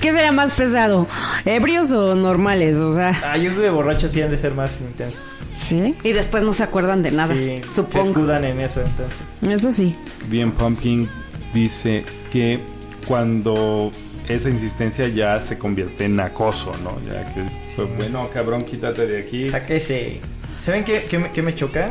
[0.00, 1.06] ¿Qué será más pesado?
[1.44, 2.76] ¿Ebrios o normales?
[2.76, 5.22] O sea, Ah, yo creo que borrachos sí han de ser más intensos.
[5.54, 5.94] ¿sí?
[6.02, 7.34] Y después no se acuerdan de nada.
[7.34, 8.08] Sí, se supongo.
[8.08, 9.16] escudan en eso entonces.
[9.60, 9.96] Eso sí.
[10.28, 11.08] bien Pumpkin
[11.52, 12.60] dice que
[13.06, 13.90] cuando
[14.28, 16.98] esa insistencia ya se convierte en acoso, ¿no?
[17.06, 17.52] Ya que es,
[17.98, 19.50] bueno, cabrón, quítate de aquí.
[19.50, 20.20] Sáquese.
[20.64, 21.90] ¿Saben qué, qué me, qué me choca?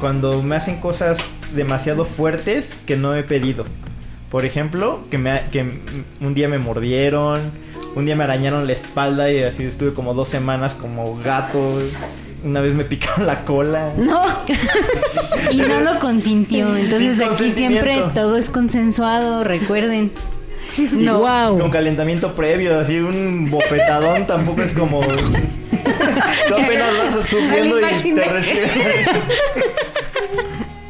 [0.00, 3.64] Cuando me hacen cosas demasiado fuertes que no he pedido.
[4.30, 5.60] Por ejemplo, que, me, que
[6.20, 7.40] un día me mordieron,
[7.94, 11.60] un día me arañaron la espalda y así estuve como dos semanas como gato.
[12.42, 13.92] Una vez me picaron la cola.
[13.96, 14.22] No.
[15.50, 16.74] Y no lo consintió.
[16.76, 20.10] Entonces Sin aquí siempre todo es consensuado, recuerden.
[20.92, 21.18] No.
[21.20, 21.58] Wow.
[21.60, 25.00] Con calentamiento previo, así un bofetadón tampoco es como...
[26.48, 28.22] Tú apenas vas subiendo y te.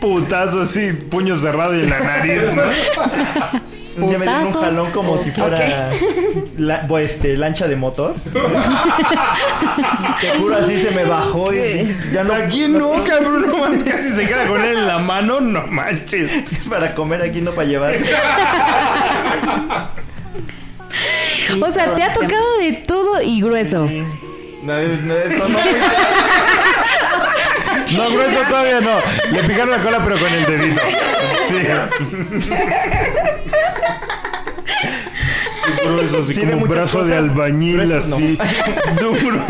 [0.01, 2.63] Putazo así, puño cerrado y en la nariz, ¿no?
[3.97, 5.91] Un día me dieron un jalón como si fuera
[6.59, 8.13] la- este, lancha de motor.
[10.21, 12.35] Te juro, así se me bajó y ya no...
[12.35, 16.31] Aquí no, cabrón, no mames, casi se queda con él en la mano, no manches.
[16.69, 17.97] Para comer aquí, no para llevar.
[21.63, 23.85] O sea, te ha tocado de todo y grueso.
[23.85, 25.59] No, no, eso no
[27.97, 28.99] No, grueso todavía no.
[29.33, 30.81] Le picaron la cola, pero con el dedito.
[31.49, 31.57] Sí.
[35.65, 37.31] Sí, grueso, así Sí, de como un muchas brazo de cosas.
[37.31, 38.17] albañil, Gruesos no.
[38.17, 38.39] así.
[39.01, 39.45] Duro.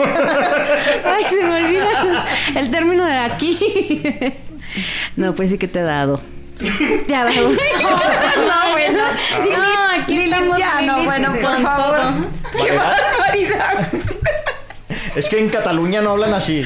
[1.05, 2.27] Ay, se me olvida
[2.57, 4.13] el término de aquí.
[5.17, 6.21] No, pues sí que te ha dado.
[7.07, 7.51] Te ha dado.
[8.45, 8.99] No, bueno.
[9.57, 11.97] No, aquí estamos ya, no, felices bueno, por con favor.
[12.01, 12.65] todo.
[12.65, 13.89] ¡Qué barbaridad!
[15.17, 16.65] Es que en Cataluña no hablan así.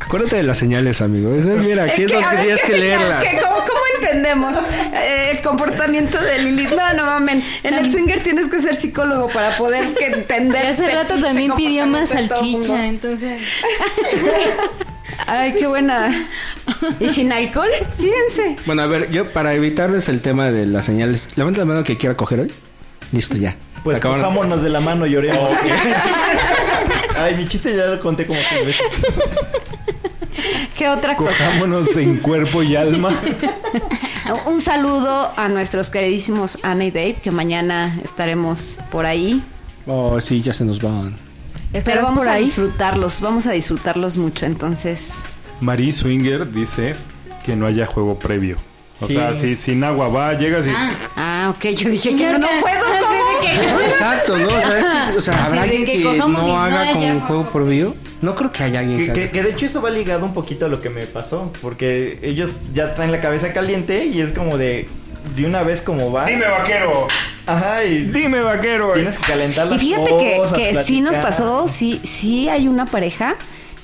[0.00, 1.34] Acuérdate de las señales, amigo.
[1.34, 3.24] Esa es- mira, aquí es que, donde a ver, tienes ¿qué que leerlas.
[3.42, 4.54] ¿Cómo, cómo entendemos
[4.94, 6.70] eh, el comportamiento de Lilith.
[6.70, 7.44] No, no mamen.
[7.62, 10.66] En el swinger tienes que ser psicólogo para poder que entender.
[10.66, 13.40] Hace este rato también pidió más salchicha, entonces...
[15.26, 16.26] Ay, qué buena.
[16.98, 17.68] ¿Y sin alcohol?
[17.98, 18.56] Fíjense.
[18.66, 21.96] Bueno, a ver, yo para evitarles el tema de las señales, levanta la mano que
[21.96, 22.52] quiera coger hoy.
[23.12, 23.54] Listo, ya.
[23.84, 25.50] Pues cojámonos de la mano y oremos.
[27.24, 28.86] Ay, mi chiste ya lo conté como seis veces.
[30.78, 31.30] ¿Qué otra cosa?
[31.32, 33.14] Cojámonos en cuerpo y alma.
[34.46, 39.42] Un saludo a nuestros queridísimos Ana y Dave, que mañana estaremos por ahí.
[39.86, 41.14] Oh, sí, ya se nos van.
[41.72, 44.46] Pero ¿Estarás vamos por a disfrutarlos, vamos a disfrutarlos mucho.
[44.46, 45.24] Entonces,
[45.60, 46.94] Marie Swinger dice
[47.44, 48.56] que no haya juego previo.
[49.00, 49.14] O Sí.
[49.14, 50.70] sea, si sin agua va, llegas y...
[51.16, 52.84] ah, ok, yo dije que no, acá, puedo.
[53.40, 54.46] Que- Exacto, ¿no?
[54.46, 57.06] O sea, es que- o sea, ¿habrá alguien que que, y no haga como
[57.40, 57.66] un juego.
[57.66, 57.94] video?
[58.22, 59.32] No creo que haya alguien Que, que, que- haga.
[59.32, 61.50] que de hecho eso va ligado un poquito a lo que me pasó.
[61.62, 64.86] Porque ellos ya traen la cabeza caliente y es como de.
[65.36, 66.24] De una vez como va.
[66.26, 67.06] Dime vaquero,
[67.46, 68.92] Ajá, y dime vaquero.
[68.94, 72.68] tienes que calentar Y las fíjate que, cosas, que sí nos pasó, sí, sí hay
[72.68, 73.36] una pareja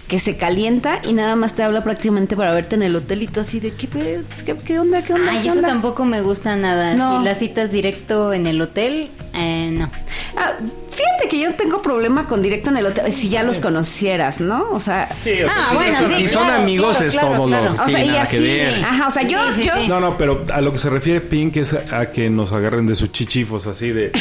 [0.09, 3.59] que se calienta y nada más te habla prácticamente para verte en el hotelito así
[3.59, 4.23] de qué pedo?
[4.45, 6.95] qué, qué onda, qué onda, Ay, qué eso onda?" tampoco me gusta nada.
[6.95, 7.19] No.
[7.19, 9.91] Si las citas directo en el hotel, eh, no.
[10.37, 10.53] Ah,
[10.91, 14.41] fíjate que yo no tengo problema con directo en el hotel si ya los conocieras,
[14.41, 14.71] ¿no?
[14.71, 17.29] O sea, Sí, o sea, Ah, bueno, eso si son claro, amigos claro, es claro,
[17.37, 17.65] todo claro.
[17.65, 17.71] lo...
[17.83, 18.85] O Sí, sea, y así- que ver.
[18.85, 19.89] Ajá, o sea, yo, Sí, sí, yo, sí.
[19.89, 22.95] No, no, pero a lo que se refiere Pink es a que nos agarren de
[22.95, 24.13] sus chichifos así de...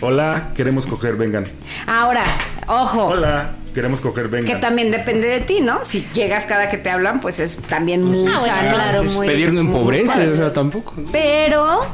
[0.00, 1.46] Hola, queremos coger, vengan.
[1.86, 2.22] ahora,
[2.68, 4.60] ojo, Hola, queremos coger, que vengan.
[4.60, 5.84] también depende de ti, ¿no?
[5.84, 8.74] Si llegas cada que te hablan, pues es también muy Ah, sano.
[8.74, 10.94] claro, Pues muy- pedir no muy empobrece, o sea, tampoco.
[11.10, 11.84] Pero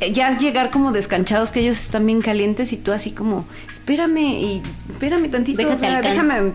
[0.00, 4.18] eh, ya llegar como descanchados, que ellos están bien calientes y tú así como, espérame
[4.18, 6.52] y espérame tantito, Déjate o sea, déjame,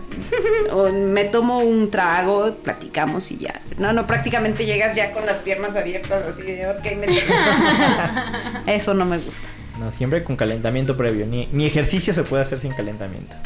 [0.72, 3.60] o me tomo un trago, platicamos y ya.
[3.78, 9.04] No, no, prácticamente llegas ya con las piernas abiertas así de, ok, me Eso no
[9.04, 9.42] me gusta.
[9.78, 11.26] No, siempre con calentamiento previo.
[11.26, 13.36] Ni, ni ejercicio se puede hacer sin calentamiento.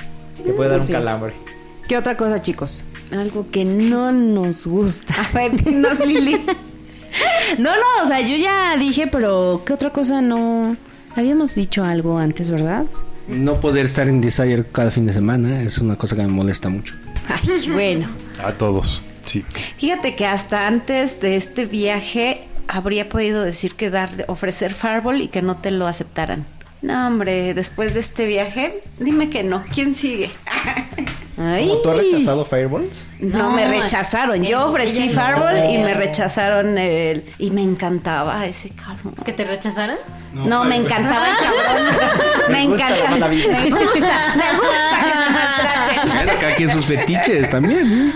[0.45, 0.93] Te puede dar un sí.
[0.93, 1.35] calambre.
[1.89, 2.85] ¿Qué otra cosa, chicos?
[3.11, 5.15] Algo que no nos gusta.
[5.15, 6.41] A ver, dinos, Lili.
[7.59, 10.77] No, no, o sea, yo ya dije, pero ¿qué otra cosa no?
[11.17, 12.85] Habíamos dicho algo antes, ¿verdad?
[13.27, 16.69] No poder estar en Desire cada fin de semana es una cosa que me molesta
[16.69, 16.95] mucho.
[17.29, 18.09] Ay, bueno.
[18.43, 19.45] A todos, sí.
[19.79, 25.29] Fíjate que hasta antes de este viaje habría podido decir que dar, ofrecer Fireball y
[25.29, 26.47] que no te lo aceptaran.
[26.83, 29.65] No, hombre, después de este viaje, dime que no.
[29.73, 30.31] ¿Quién sigue?
[31.37, 31.69] Ay.
[31.69, 33.11] ¿Cómo tú has rechazado Fireballs?
[33.19, 34.43] No, No, me rechazaron.
[34.43, 35.13] Yo ofrecí no.
[35.13, 37.25] Fireball y me rechazaron el...
[37.39, 39.15] Y me encantaba ese cabrón.
[39.25, 39.97] ¿Que te rechazaron?
[40.33, 41.87] No, me encantaba el cabrón.
[42.51, 43.29] me encanta.
[43.29, 46.09] Me gusta, me gusta que me maltraten.
[46.15, 48.15] Bueno, cada quien sus fetiches también.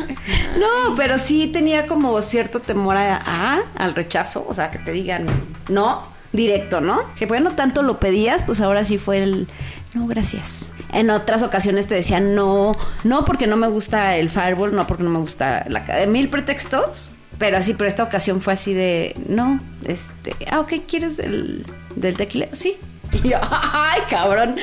[0.58, 5.26] No, pero sí tenía como cierto temor a, al rechazo, o sea, que te digan
[5.68, 7.00] no, directo, ¿no?
[7.16, 9.48] Que bueno, tanto lo pedías, pues ahora sí fue el
[9.94, 10.72] no, gracias.
[10.92, 15.04] En otras ocasiones te decían no, no porque no me gusta el fireball, no porque
[15.04, 19.14] no me gusta la ca- mil pretextos, pero así, pero esta ocasión fue así de
[19.28, 22.48] no, este, ah, ok, ¿quieres el del tequila?
[22.54, 22.76] Sí.
[23.40, 24.56] Ay, cabrón.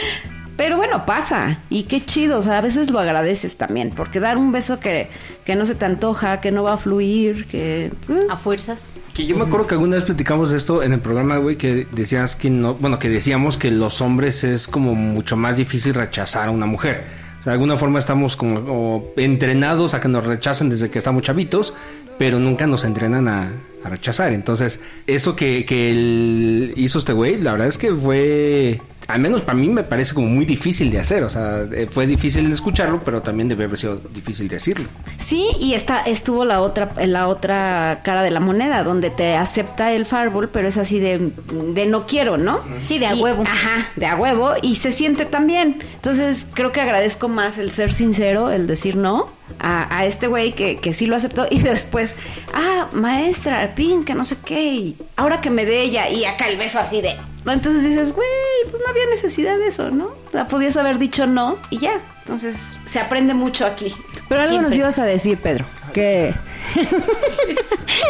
[0.58, 1.60] Pero bueno, pasa.
[1.70, 2.38] Y qué chido.
[2.38, 3.90] O sea, a veces lo agradeces también.
[3.96, 5.10] Porque dar un beso que,
[5.46, 7.86] que no se te antoja, que no va a fluir, que...
[7.86, 7.92] eh,
[8.30, 8.98] A fuerzas.
[9.14, 11.88] Que yo me acuerdo que alguna vez platicamos de esto en el programa, güey, que
[11.92, 16.48] decías que no, bueno, que decíamos que los hombres es como mucho más difícil rechazar
[16.50, 17.04] a una mujer.
[17.40, 21.24] O sea, de alguna forma estamos como entrenados a que nos rechacen desde que estamos
[21.24, 21.74] chavitos,
[22.20, 23.52] pero nunca nos entrenan a,
[23.84, 24.32] a rechazar.
[24.32, 28.80] Entonces, eso que, que él hizo este güey, la verdad es que fue,
[29.14, 31.24] al menos para mí me parece como muy difícil de hacer.
[31.24, 34.88] O sea, eh, fue difícil de escucharlo, pero también debe haber sido difícil decirlo.
[35.18, 39.94] Sí, y está, estuvo la otra, la otra cara de la moneda, donde te acepta
[39.94, 41.32] el fireball, pero es así de,
[41.74, 42.62] de no quiero, ¿no?
[42.88, 43.44] Sí, de a Y- huevo.
[43.44, 45.84] Ajá, de a huevo, y se siente también.
[45.96, 49.30] Entonces, creo que agradezco más el ser sincero, el decir no,
[49.60, 52.16] a, a este güey que, que sí lo aceptó, y después,
[52.54, 56.48] ah, maestra, pin, que no sé qué, y ahora que me dé ella, y acá
[56.48, 57.16] el beso así de.
[57.46, 57.52] ¿no?
[57.52, 58.28] Entonces dices, güey,
[58.70, 60.10] pues no había necesidad de eso, ¿no?
[60.32, 62.00] Sea, podías haber dicho no, y ya.
[62.20, 63.94] Entonces, se aprende mucho aquí.
[64.30, 65.66] Pero algo nos ibas a decir, Pedro.
[65.92, 66.34] Que.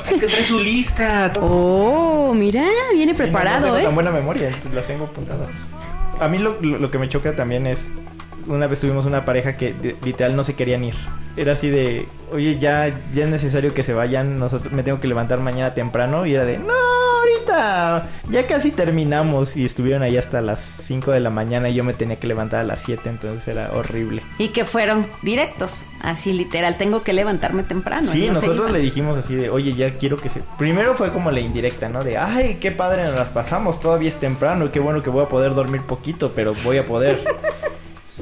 [0.05, 1.31] Hay que traer su lista.
[1.41, 3.83] Oh, mira, viene Sí, preparado, no tengo ¿eh?
[3.83, 5.47] tan buena memoria, las tengo apuntadas.
[6.19, 7.89] A mí lo, lo- lo que me choca también es.
[8.47, 10.95] Una vez tuvimos una pareja que de- literal no se querían ir.
[11.37, 15.07] Era así de, oye, ya, ya es necesario que se vayan, nosotros me tengo que
[15.07, 16.25] levantar mañana temprano.
[16.25, 21.19] Y era de, no, ahorita ya casi terminamos y estuvieron ahí hasta las 5 de
[21.21, 24.21] la mañana y yo me tenía que levantar a las 7, entonces era horrible.
[24.39, 28.11] Y que fueron directos, así literal, tengo que levantarme temprano.
[28.11, 30.41] Sí, no nosotros le dijimos así de, oye, ya quiero que se...
[30.57, 32.03] Primero fue como la indirecta, ¿no?
[32.03, 35.29] De, ay, qué padre nos las pasamos, todavía es temprano, qué bueno que voy a
[35.29, 37.23] poder dormir poquito, pero voy a poder.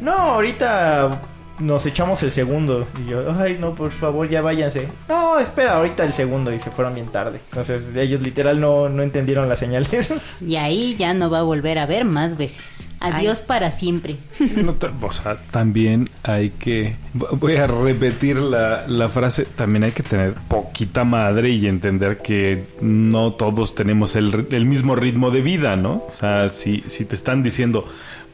[0.02, 1.22] no, ahorita
[1.60, 2.88] nos echamos el segundo.
[3.06, 4.88] Y yo, ay, no, por favor, ya váyanse.
[5.10, 6.54] No, espera, ahorita el segundo.
[6.54, 7.42] Y se fueron bien tarde.
[7.50, 9.90] Entonces ellos literal no, no entendieron las señales.
[10.46, 12.88] Y ahí ya no va a volver a ver más veces.
[13.02, 14.18] Adiós para siempre.
[14.58, 16.96] No te- o sea, también hay que...
[17.14, 19.46] Voy a repetir la, la frase.
[19.46, 24.96] También hay que tener poquita madre y entender que no todos tenemos el, el mismo
[24.98, 26.04] ritmo de vida, ¿no?
[26.10, 27.88] O sea, si, si te están diciendo,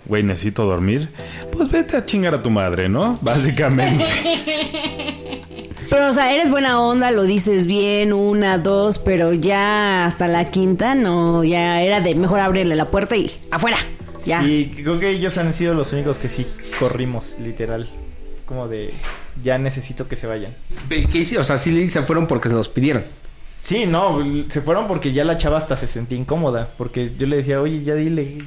[0.06, 1.10] güey, necesito dormir,
[1.51, 3.18] pues vete a chingar a tu madre, ¿no?
[3.22, 4.06] Básicamente.
[5.89, 10.49] Pero, o sea, eres buena onda, lo dices bien, una, dos, pero ya hasta la
[10.51, 13.78] quinta, no, ya era de mejor abrirle la puerta y afuera.
[14.26, 14.43] Ya.
[14.43, 16.47] Y creo que ellos han sido los únicos que sí
[16.80, 17.88] corrimos, literal.
[18.45, 18.93] Como de,
[19.43, 20.53] ya necesito que se vayan.
[20.89, 21.43] ¿Qué hicieron?
[21.43, 23.03] O sea, sí se fueron porque se los pidieron.
[23.64, 26.70] Sí, no, se fueron porque ya la chava hasta se sentía incómoda.
[26.78, 28.43] Porque yo le decía, oye, ya dile,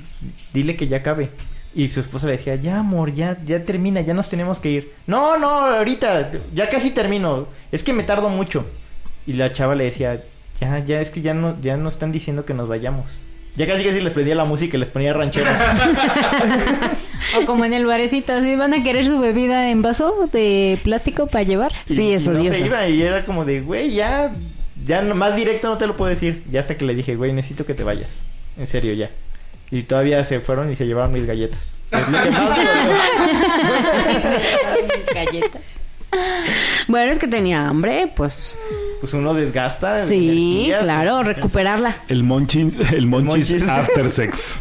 [0.52, 1.30] dile que ya acabe.
[1.74, 4.92] Y su esposa le decía, ya amor, ya, ya termina, ya nos tenemos que ir.
[5.06, 7.46] No, no, ahorita, ya casi termino.
[7.70, 8.66] Es que me tardo mucho.
[9.26, 10.22] Y la chava le decía,
[10.60, 13.04] ya, ya, es que ya no, ya nos están diciendo que nos vayamos.
[13.56, 15.56] Ya casi casi les pedía la música y les ponía rancheras.
[17.36, 21.26] O como en el barecito, así van a querer su bebida en vaso de plástico
[21.26, 21.72] para llevar.
[21.88, 22.66] Y- Sí, y eso, no y se eso.
[22.66, 24.32] iba y era como de, güey, ya,
[24.86, 26.42] ya no- más directo no te lo puedo decir.
[26.50, 28.22] Ya hasta que le dije, güey, necesito que te vayas.
[28.56, 29.10] En serio, ya.
[29.70, 31.78] Y todavía se fueron y se llevaron mis galletas.
[36.86, 38.56] Bueno, es que tenía hambre, pues.
[39.00, 40.02] Pues uno desgasta.
[40.04, 40.24] Sí,
[40.64, 40.82] energías.
[40.82, 41.98] claro, recuperarla.
[42.08, 43.68] El monchis, el monchis monchis.
[43.68, 44.56] after sex.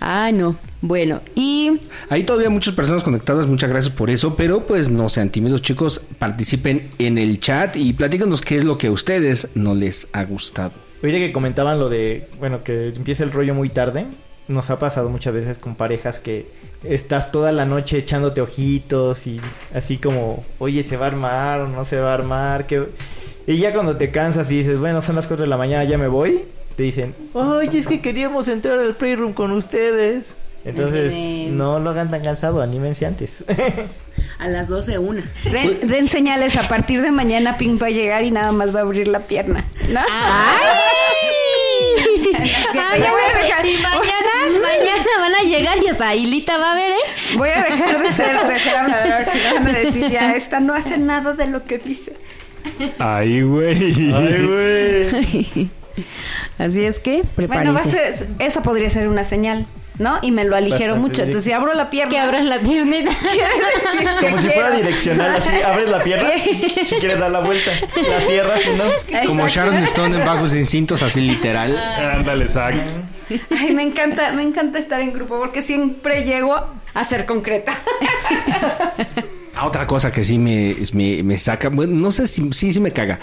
[0.00, 0.56] Ay, no.
[0.80, 5.30] Bueno, y Hay todavía muchas personas conectadas, muchas gracias por eso, pero pues no sean
[5.30, 9.76] tímidos chicos, participen en el chat y platícanos qué es lo que a ustedes no
[9.76, 10.72] les ha gustado.
[11.00, 14.06] Ahorita que comentaban lo de, bueno, que empieza el rollo muy tarde.
[14.52, 16.46] Nos ha pasado muchas veces con parejas que
[16.84, 19.40] estás toda la noche echándote ojitos y
[19.74, 22.66] así como, oye, ¿se va a armar o no se va a armar?
[22.66, 22.84] que
[23.46, 25.96] Y ya cuando te cansas y dices, bueno, son las 4 de la mañana, ya
[25.96, 26.44] me voy,
[26.76, 30.36] te dicen, oye, es que queríamos entrar al playroom con ustedes.
[30.64, 31.12] Entonces,
[31.50, 33.42] no lo hagan tan cansado, anímense antes.
[34.38, 35.28] a las 12 una.
[35.50, 38.80] Den, den señales, a partir de mañana Pink va a llegar y nada más va
[38.80, 39.64] a abrir la pierna.
[39.88, 40.00] ¿No?
[40.00, 41.41] Ay,
[42.74, 46.92] voy a dejar- y mañana, mañana van a llegar y hasta Hilita va a ver,
[46.92, 47.36] ¿eh?
[47.36, 50.60] Voy a dejar de ser, de ser hablador, si no van a decir ya, esta
[50.60, 52.16] no hace nada de lo que dice.
[52.98, 54.12] Ay, güey.
[54.14, 55.70] Ay, güey.
[56.58, 57.90] Así es que, Bueno, va a prepárense.
[58.18, 59.66] ser- esa podría ser una señal,
[60.02, 60.18] ¿no?
[60.20, 61.22] Y me lo aligero Bastante mucho.
[61.22, 62.10] Entonces, si abro la pierna...
[62.10, 63.10] Que abras la piernita.
[63.32, 66.30] quiere decir que Como si fuera direccional, así, abres la pierna,
[66.86, 67.70] si quieres dar la vuelta,
[68.08, 68.60] la cierras.
[69.26, 71.78] Como Sharon Stone en Bajos Instintos, así literal.
[71.78, 73.00] Ándale, exacto.
[73.56, 76.56] Ay, me encanta, me encanta estar en grupo porque siempre llego
[76.94, 77.72] a ser concreta.
[79.54, 82.80] Ah, Otra cosa que sí me, me, me saca, bueno, no sé si sí, sí
[82.80, 83.18] me caga.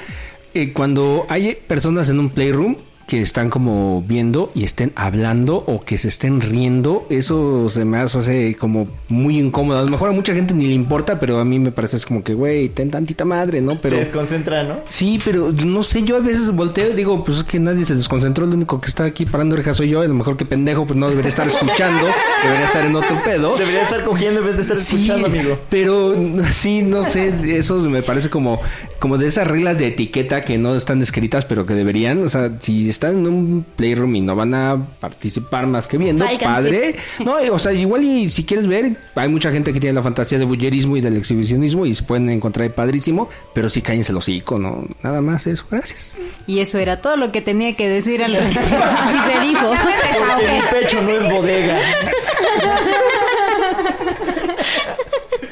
[0.53, 2.75] Eh, cuando hay personas en un playroom
[3.10, 7.97] que están como viendo y estén hablando o que se estén riendo, eso se me
[7.97, 9.80] hace como muy incómodo.
[9.80, 12.05] A lo mejor a mucha gente ni le importa, pero a mí me parece es
[12.05, 13.74] como que, güey, ten tantita madre, ¿no?
[13.82, 14.76] Pero Se desconcentra, ¿no?
[14.89, 17.95] Sí, pero no sé, yo a veces volteo y digo, pues es que nadie se
[17.95, 20.86] desconcentró, el único que está aquí parando orejas soy yo, a lo mejor que pendejo,
[20.86, 22.05] pues no debería estar escuchando,
[22.43, 23.57] debería estar en otro pedo.
[23.57, 25.57] Debería estar cogiendo en vez de estar Sí, escuchando, amigo.
[25.72, 26.14] Pero
[26.51, 28.62] sí, no sé, eso me parece como,
[28.99, 32.24] como de esas reglas de etiqueta que no están escritas, pero que deberían.
[32.24, 36.26] O sea, si están en un playroom y no van a participar más que viendo,
[36.26, 36.45] Sálganse.
[36.45, 36.95] padre.
[37.24, 40.04] No, eh, o sea, igual y si quieres ver, hay mucha gente que tiene la
[40.04, 44.18] fantasía de bullerismo y del exhibicionismo y se pueden encontrar padrísimo, pero sí cállense el
[44.18, 44.86] hocico, ¿no?
[45.02, 46.18] Nada más eso, gracias.
[46.45, 48.76] Y eso era todo lo que tenía que decir al respecto.
[49.16, 49.70] Y se dijo.
[49.70, 51.80] Porque mi pecho no es bodega.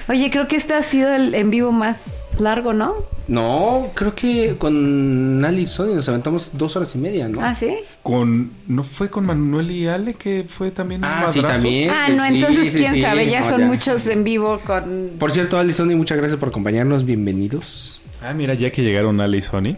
[0.10, 1.98] Oye, creo que este ha sido el en vivo más
[2.40, 2.94] largo, ¿no?
[3.28, 7.42] No, creo que con Ali y Sony nos aventamos dos horas y media, ¿no?
[7.44, 7.76] Ah, ¿sí?
[8.04, 11.90] Con, ¿No fue con Manuel y Ale que fue también un Ah, sí, también.
[11.92, 13.02] Ah, no, entonces sí, quién sí.
[13.02, 15.12] sabe, ya No, son muchos en vivo con...
[15.20, 18.00] Por cierto, Ali y Sony, muchas gracias por acompañarnos, bienvenidos.
[18.24, 19.76] Ah, mira, ya que llegaron Ale y Sony.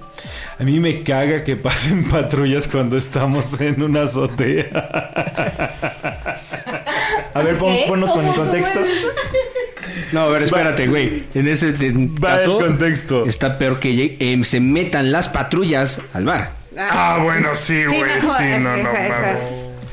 [0.59, 4.67] A mí me caga que pasen patrullas cuando estamos en una azotea.
[7.33, 8.79] A ver, pon- ponnos con el contexto.
[10.11, 11.23] No, a ver, espérate, güey.
[11.33, 13.25] En ese de- Va el caso contexto.
[13.25, 16.51] está peor que eh, se metan las patrullas al bar.
[16.77, 17.99] Ah, bueno, sí, güey.
[18.21, 19.15] Sí, no, no, esa- esa.
[19.21, 19.43] mames.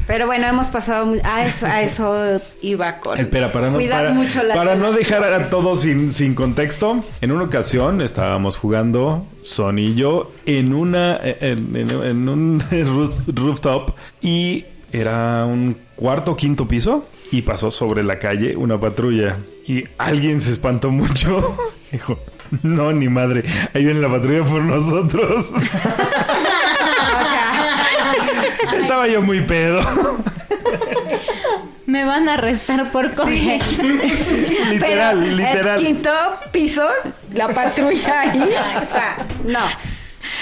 [0.07, 4.41] Pero bueno, hemos pasado a eso, a eso iba con Espera, para no, para, mucho
[4.45, 9.81] la para no dejar a todos sin, sin contexto, en una ocasión estábamos jugando Son
[9.81, 16.37] y yo en una en, en- en un roof- rooftop y era un cuarto o
[16.37, 21.57] quinto piso y pasó sobre la calle una patrulla y alguien se espantó mucho.
[21.93, 22.19] Dijo,
[22.63, 23.45] no, ni madre,
[23.75, 25.53] ahí viene la patrulla por nosotros.
[27.17, 29.81] O sea, Estaba yo muy pedo.
[31.87, 33.61] Me van a arrestar por coger.
[34.71, 35.79] literal, pero literal.
[35.79, 36.11] el quinto
[36.53, 36.87] piso,
[37.33, 39.61] la patrulla ahí, o sea, no.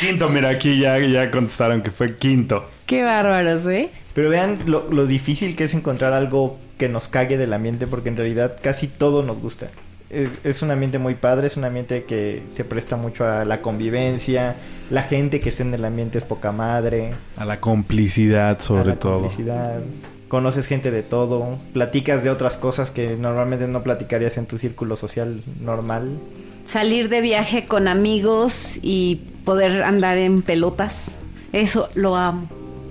[0.00, 2.68] Quinto, mira, aquí ya, ya contestaron que fue quinto.
[2.86, 3.90] Qué bárbaros, ¿eh?
[4.14, 8.10] Pero vean lo, lo difícil que es encontrar algo que nos cague del ambiente, porque
[8.10, 9.68] en realidad casi todo nos gusta.
[10.10, 13.62] Es, es un ambiente muy padre, es un ambiente que se presta mucho a la
[13.62, 14.54] convivencia,
[14.90, 18.90] la gente que está en el ambiente es poca madre, A la complicidad, a sobre
[18.90, 19.20] la todo.
[19.20, 19.80] complicidad.
[20.28, 24.96] Conoces gente de todo, platicas de otras cosas que normalmente no platicarías en tu círculo
[24.98, 26.18] social normal.
[26.66, 31.16] Salir de viaje con amigos y poder andar en pelotas,
[31.54, 32.46] eso lo amo.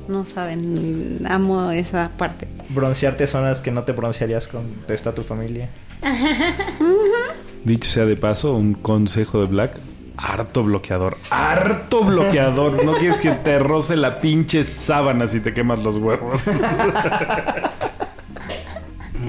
[0.07, 2.47] No saben, amo esa parte.
[2.73, 5.69] Broncearte zonas que no te broncearías con está tu familia.
[7.63, 9.77] Dicho sea de paso, un consejo de Black.
[10.15, 11.17] Harto bloqueador.
[11.31, 12.85] Harto bloqueador.
[12.85, 16.41] No quieres que te roce la pinche sábana si te quemas los huevos.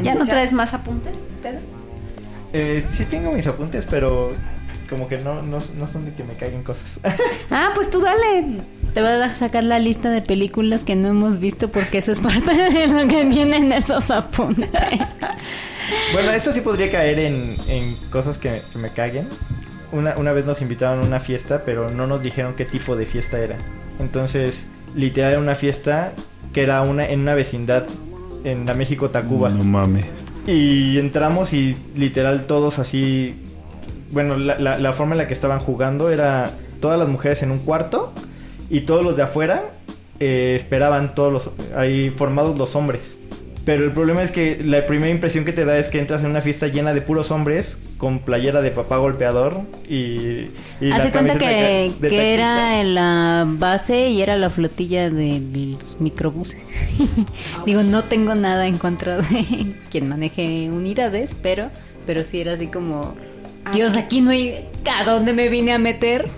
[0.02, 1.60] ¿Ya no traes más apuntes, Pedro?
[2.52, 4.32] Eh, sí tengo mis apuntes, pero
[4.90, 7.00] como que no, no, no son de que me caigan cosas.
[7.50, 8.58] Ah, pues tú dale.
[8.94, 12.20] Te voy a sacar la lista de películas que no hemos visto porque eso es
[12.20, 14.68] parte de lo que vienen esos apuntes.
[16.12, 19.28] bueno, esto sí podría caer en, en cosas que, que me caguen.
[19.92, 23.06] Una, una vez nos invitaron a una fiesta, pero no nos dijeron qué tipo de
[23.06, 23.56] fiesta era.
[24.00, 26.12] Entonces, literal era una fiesta
[26.52, 27.86] que era una en una vecindad
[28.44, 29.48] en la México Tacuba.
[29.50, 30.06] No mames.
[30.46, 33.34] Y entramos y literal todos así...
[34.12, 37.50] Bueno, la, la- la forma en la que estaban jugando era todas las mujeres en
[37.50, 38.12] un cuarto
[38.70, 39.64] y todos los de afuera
[40.20, 41.50] eh, esperaban todos los...
[41.76, 43.18] ahí formados los hombres.
[43.64, 46.30] Pero el problema es que la primera impresión que te da es que entras en
[46.30, 50.50] una fiesta llena de puros hombres con playera de papá golpeador y...
[50.82, 55.40] y Hazte cuenta que, de que era en la base y era la flotilla de
[55.80, 56.60] los microbuses.
[57.66, 61.70] Digo, no tengo nada en contra de quien maneje unidades, pero,
[62.06, 63.14] pero sí era así como,
[63.72, 64.68] Dios, aquí no hay...
[64.98, 66.28] ¿A dónde me vine a meter?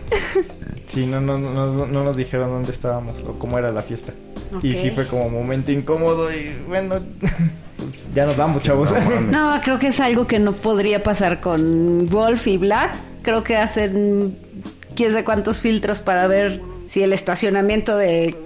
[0.86, 4.12] Sí, no, no, no, no, no nos dijeron dónde estábamos o cómo era la fiesta.
[4.62, 7.00] Y sí fue como momento incómodo y bueno,
[7.76, 8.94] pues ya nos vamos, chavos.
[9.28, 12.94] No, creo que es algo que no podría pasar con Wolf y Black.
[13.22, 14.38] Creo que hacen
[14.94, 18.36] quién sabe cuántos filtros para ver si el estacionamiento de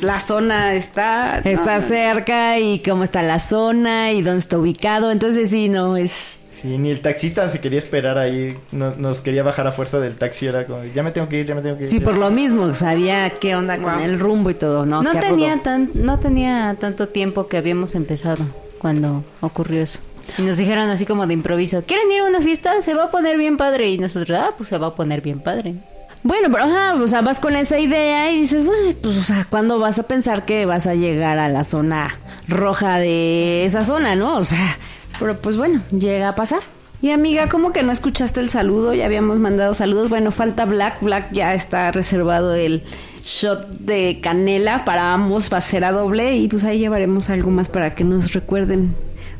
[0.00, 1.40] la zona está...
[1.40, 5.10] Está no, cerca y cómo está la zona y dónde está ubicado.
[5.10, 6.39] Entonces sí, no, es...
[6.60, 10.16] Sí, ni el taxista se quería esperar ahí, no- nos quería bajar a fuerza del
[10.16, 11.88] taxi, era como, ya me tengo que ir, ya me tengo que ir.
[11.88, 12.04] Sí, ya".
[12.04, 14.04] por lo mismo, sabía qué onda con Wow.
[14.04, 15.02] el rumbo y todo, ¿no?
[15.02, 15.62] No tenía, rudo.
[15.62, 18.44] tan, no tenía tanto tiempo que habíamos empezado
[18.78, 19.98] cuando ocurrió eso.
[20.38, 22.80] Y nos dijeron así como de improviso, ¿quieren ir a una fiesta?
[22.82, 23.88] Se va a poner bien padre.
[23.90, 25.74] Y nosotros, ah, pues se va a poner bien padre.
[26.22, 29.46] Bueno, pero ajá, o sea, vas con esa idea y dices, bueno, pues, o sea,
[29.48, 34.14] ¿cuándo vas a pensar que vas a llegar a la zona roja de esa zona,
[34.14, 34.36] no?
[34.36, 34.76] O sea,
[35.18, 36.60] pero pues bueno, llega a pasar.
[37.02, 38.92] Y amiga, ¿cómo que no escuchaste el saludo?
[38.92, 40.10] Ya habíamos mandado saludos.
[40.10, 41.00] Bueno, falta Black.
[41.00, 42.82] Black ya está reservado el
[43.24, 45.50] shot de canela para ambos.
[45.50, 48.94] Va a ser a doble y pues ahí llevaremos algo más para que nos recuerden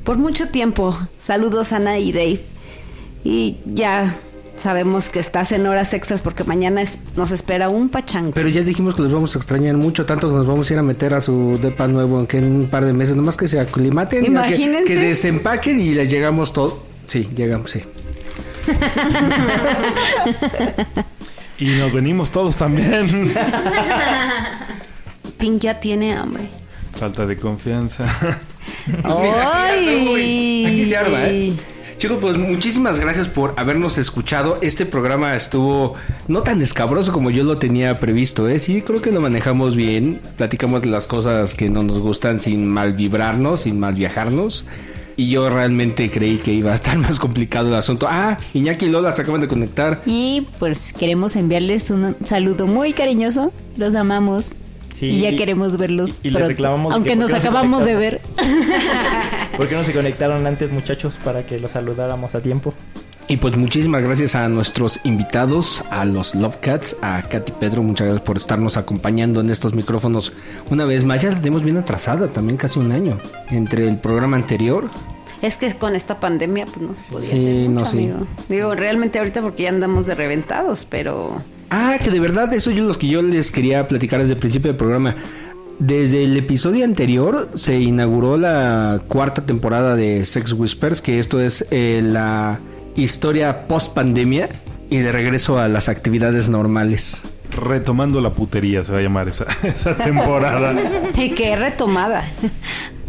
[0.04, 0.96] por mucho tiempo.
[1.18, 2.44] Saludos Ana y Dave.
[3.24, 4.16] Y ya
[4.60, 8.32] sabemos que estás en horas extras porque mañana es- nos espera un pachango.
[8.32, 10.78] Pero ya dijimos que los vamos a extrañar mucho, tanto que nos vamos a ir
[10.78, 13.48] a meter a su depa nuevo en que en un par de meses, nomás que
[13.48, 14.24] se aclimaten.
[14.86, 16.82] Que, desempaquen y les llegamos todo.
[17.06, 17.80] Sí, llegamos, sí.
[21.58, 23.34] Y nos venimos todos también.
[25.38, 26.44] Pink ya tiene hambre.
[26.98, 28.06] Falta de confianza.
[29.04, 30.64] ¡Ay!
[30.66, 31.52] Aquí se arma, ¿eh?
[32.00, 34.56] Chicos, pues muchísimas gracias por habernos escuchado.
[34.62, 35.96] Este programa estuvo
[36.28, 38.58] no tan escabroso como yo lo tenía previsto, ¿eh?
[38.58, 40.18] Sí, creo que lo manejamos bien.
[40.38, 44.64] Platicamos las cosas que no nos gustan sin mal vibrarnos, sin mal viajarnos.
[45.18, 48.06] Y yo realmente creí que iba a estar más complicado el asunto.
[48.08, 50.00] Ah, Iñaki y Lola se acaban de conectar.
[50.06, 53.52] Y pues queremos enviarles un saludo muy cariñoso.
[53.76, 54.54] Los amamos.
[55.00, 56.48] Sí, y ya y- queremos verlos y le pronto.
[56.48, 58.20] reclamamos Aunque nos no acabamos de ver.
[59.56, 62.74] ¿Por qué no se conectaron antes, muchachos, para que los saludáramos a tiempo?
[63.28, 68.08] Y pues muchísimas gracias a nuestros invitados, a los Love Cats, a Katy Pedro, muchas
[68.08, 70.32] gracias por estarnos acompañando en estos micrófonos
[70.68, 71.22] una vez más.
[71.22, 73.20] Ya la tenemos bien atrasada, también casi un año.
[73.50, 74.90] Entre el programa anterior
[75.42, 77.96] Es que con esta pandemia, pues no se podía Sí, hacer mucho, no, sí.
[77.98, 78.16] amigo.
[78.48, 81.36] Digo, realmente ahorita porque ya andamos de reventados, pero...
[81.70, 84.70] Ah, que de verdad, eso yo lo que yo les quería platicar desde el principio
[84.70, 85.14] del programa.
[85.78, 91.64] Desde el episodio anterior se inauguró la cuarta temporada de Sex Whispers, que esto es
[91.70, 92.58] eh, la
[92.96, 94.48] historia post pandemia
[94.90, 97.22] y de regreso a las actividades normales.
[97.50, 100.74] Retomando la putería se va a llamar esa, esa temporada.
[101.16, 102.24] Y qué retomada.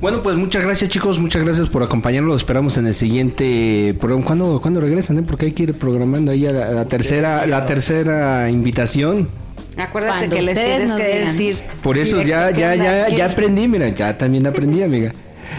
[0.02, 2.34] Bueno, pues muchas gracias chicos, muchas gracias por acompañarnos.
[2.34, 4.26] Los esperamos en el siguiente programa.
[4.26, 5.20] ¿Cuándo, ¿cuándo regresan?
[5.20, 5.24] eh?
[5.24, 9.30] Porque hay que ir programando ahí a la, la tercera, la tercera invitación.
[9.78, 11.26] Acuérdate Cuando que les tienes que digan.
[11.28, 11.58] decir.
[11.84, 15.14] Por eso ya, ya, ya, ya aprendí, mira, ya también aprendí, amiga.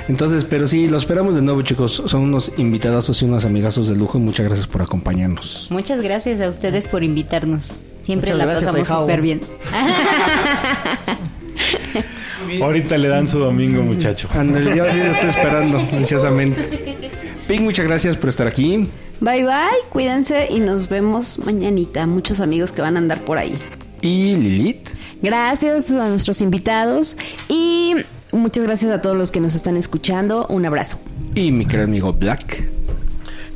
[0.08, 2.02] Entonces, pero sí, los esperamos de nuevo, chicos.
[2.06, 5.68] Son unos invitadazos y unos amigazos de lujo y muchas gracias por acompañarnos.
[5.70, 7.70] Muchas gracias a ustedes por invitarnos.
[8.02, 9.40] Siempre Muchas la gracias, pasamos súper bien.
[12.60, 14.28] Ahorita le dan su domingo, muchacho.
[14.34, 17.10] Ándale, yo sí lo estoy esperando ansiosamente.
[17.48, 18.88] Pink, muchas gracias por estar aquí.
[19.20, 22.06] Bye bye, cuídense y nos vemos mañanita.
[22.06, 23.56] Muchos amigos que van a andar por ahí.
[24.00, 24.88] Y Lilith.
[25.22, 27.16] Gracias a nuestros invitados
[27.48, 27.94] y
[28.32, 30.46] muchas gracias a todos los que nos están escuchando.
[30.48, 30.98] Un abrazo.
[31.34, 32.64] Y mi querido amigo Black.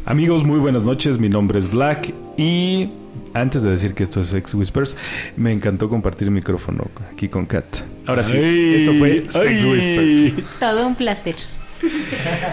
[0.05, 1.19] Amigos, muy buenas noches.
[1.19, 2.89] Mi nombre es Black y
[3.35, 4.97] antes de decir que esto es Sex Whispers,
[5.37, 7.65] me encantó compartir el micrófono aquí con Kat.
[8.07, 10.45] Ahora sí, esto fue Sex Whispers.
[10.61, 11.35] Todo un placer.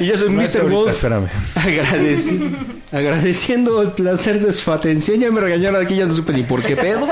[0.01, 0.69] Y yo soy No Mr.
[0.69, 0.89] Wolf.
[0.91, 1.27] espérame.
[1.55, 2.51] Agradeci-
[2.91, 5.19] agradeciendo el placer de su atención.
[5.19, 7.07] Ya me regañaron aquí, ya no supe ni por qué pedo.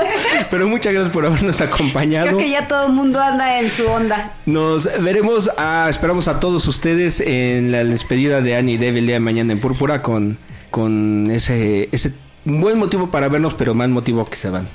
[0.50, 2.26] Pero muchas gracias por habernos acompañado.
[2.26, 4.34] Creo que ya todo el mundo anda en su onda.
[4.44, 9.20] Nos veremos, ah, esperamos a todos ustedes en la despedida de Annie el día de
[9.20, 10.36] mañana en Púrpura con,
[10.70, 12.12] con ese, ese
[12.44, 14.68] buen motivo para vernos, pero mal motivo que se van.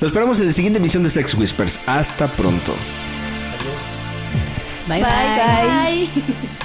[0.00, 1.80] Los esperamos en la siguiente emisión de Sex Whispers.
[1.86, 2.74] Hasta pronto.
[4.88, 5.00] Bye.
[5.00, 6.06] bye.
[6.12, 6.22] bye.
[6.22, 6.58] bye.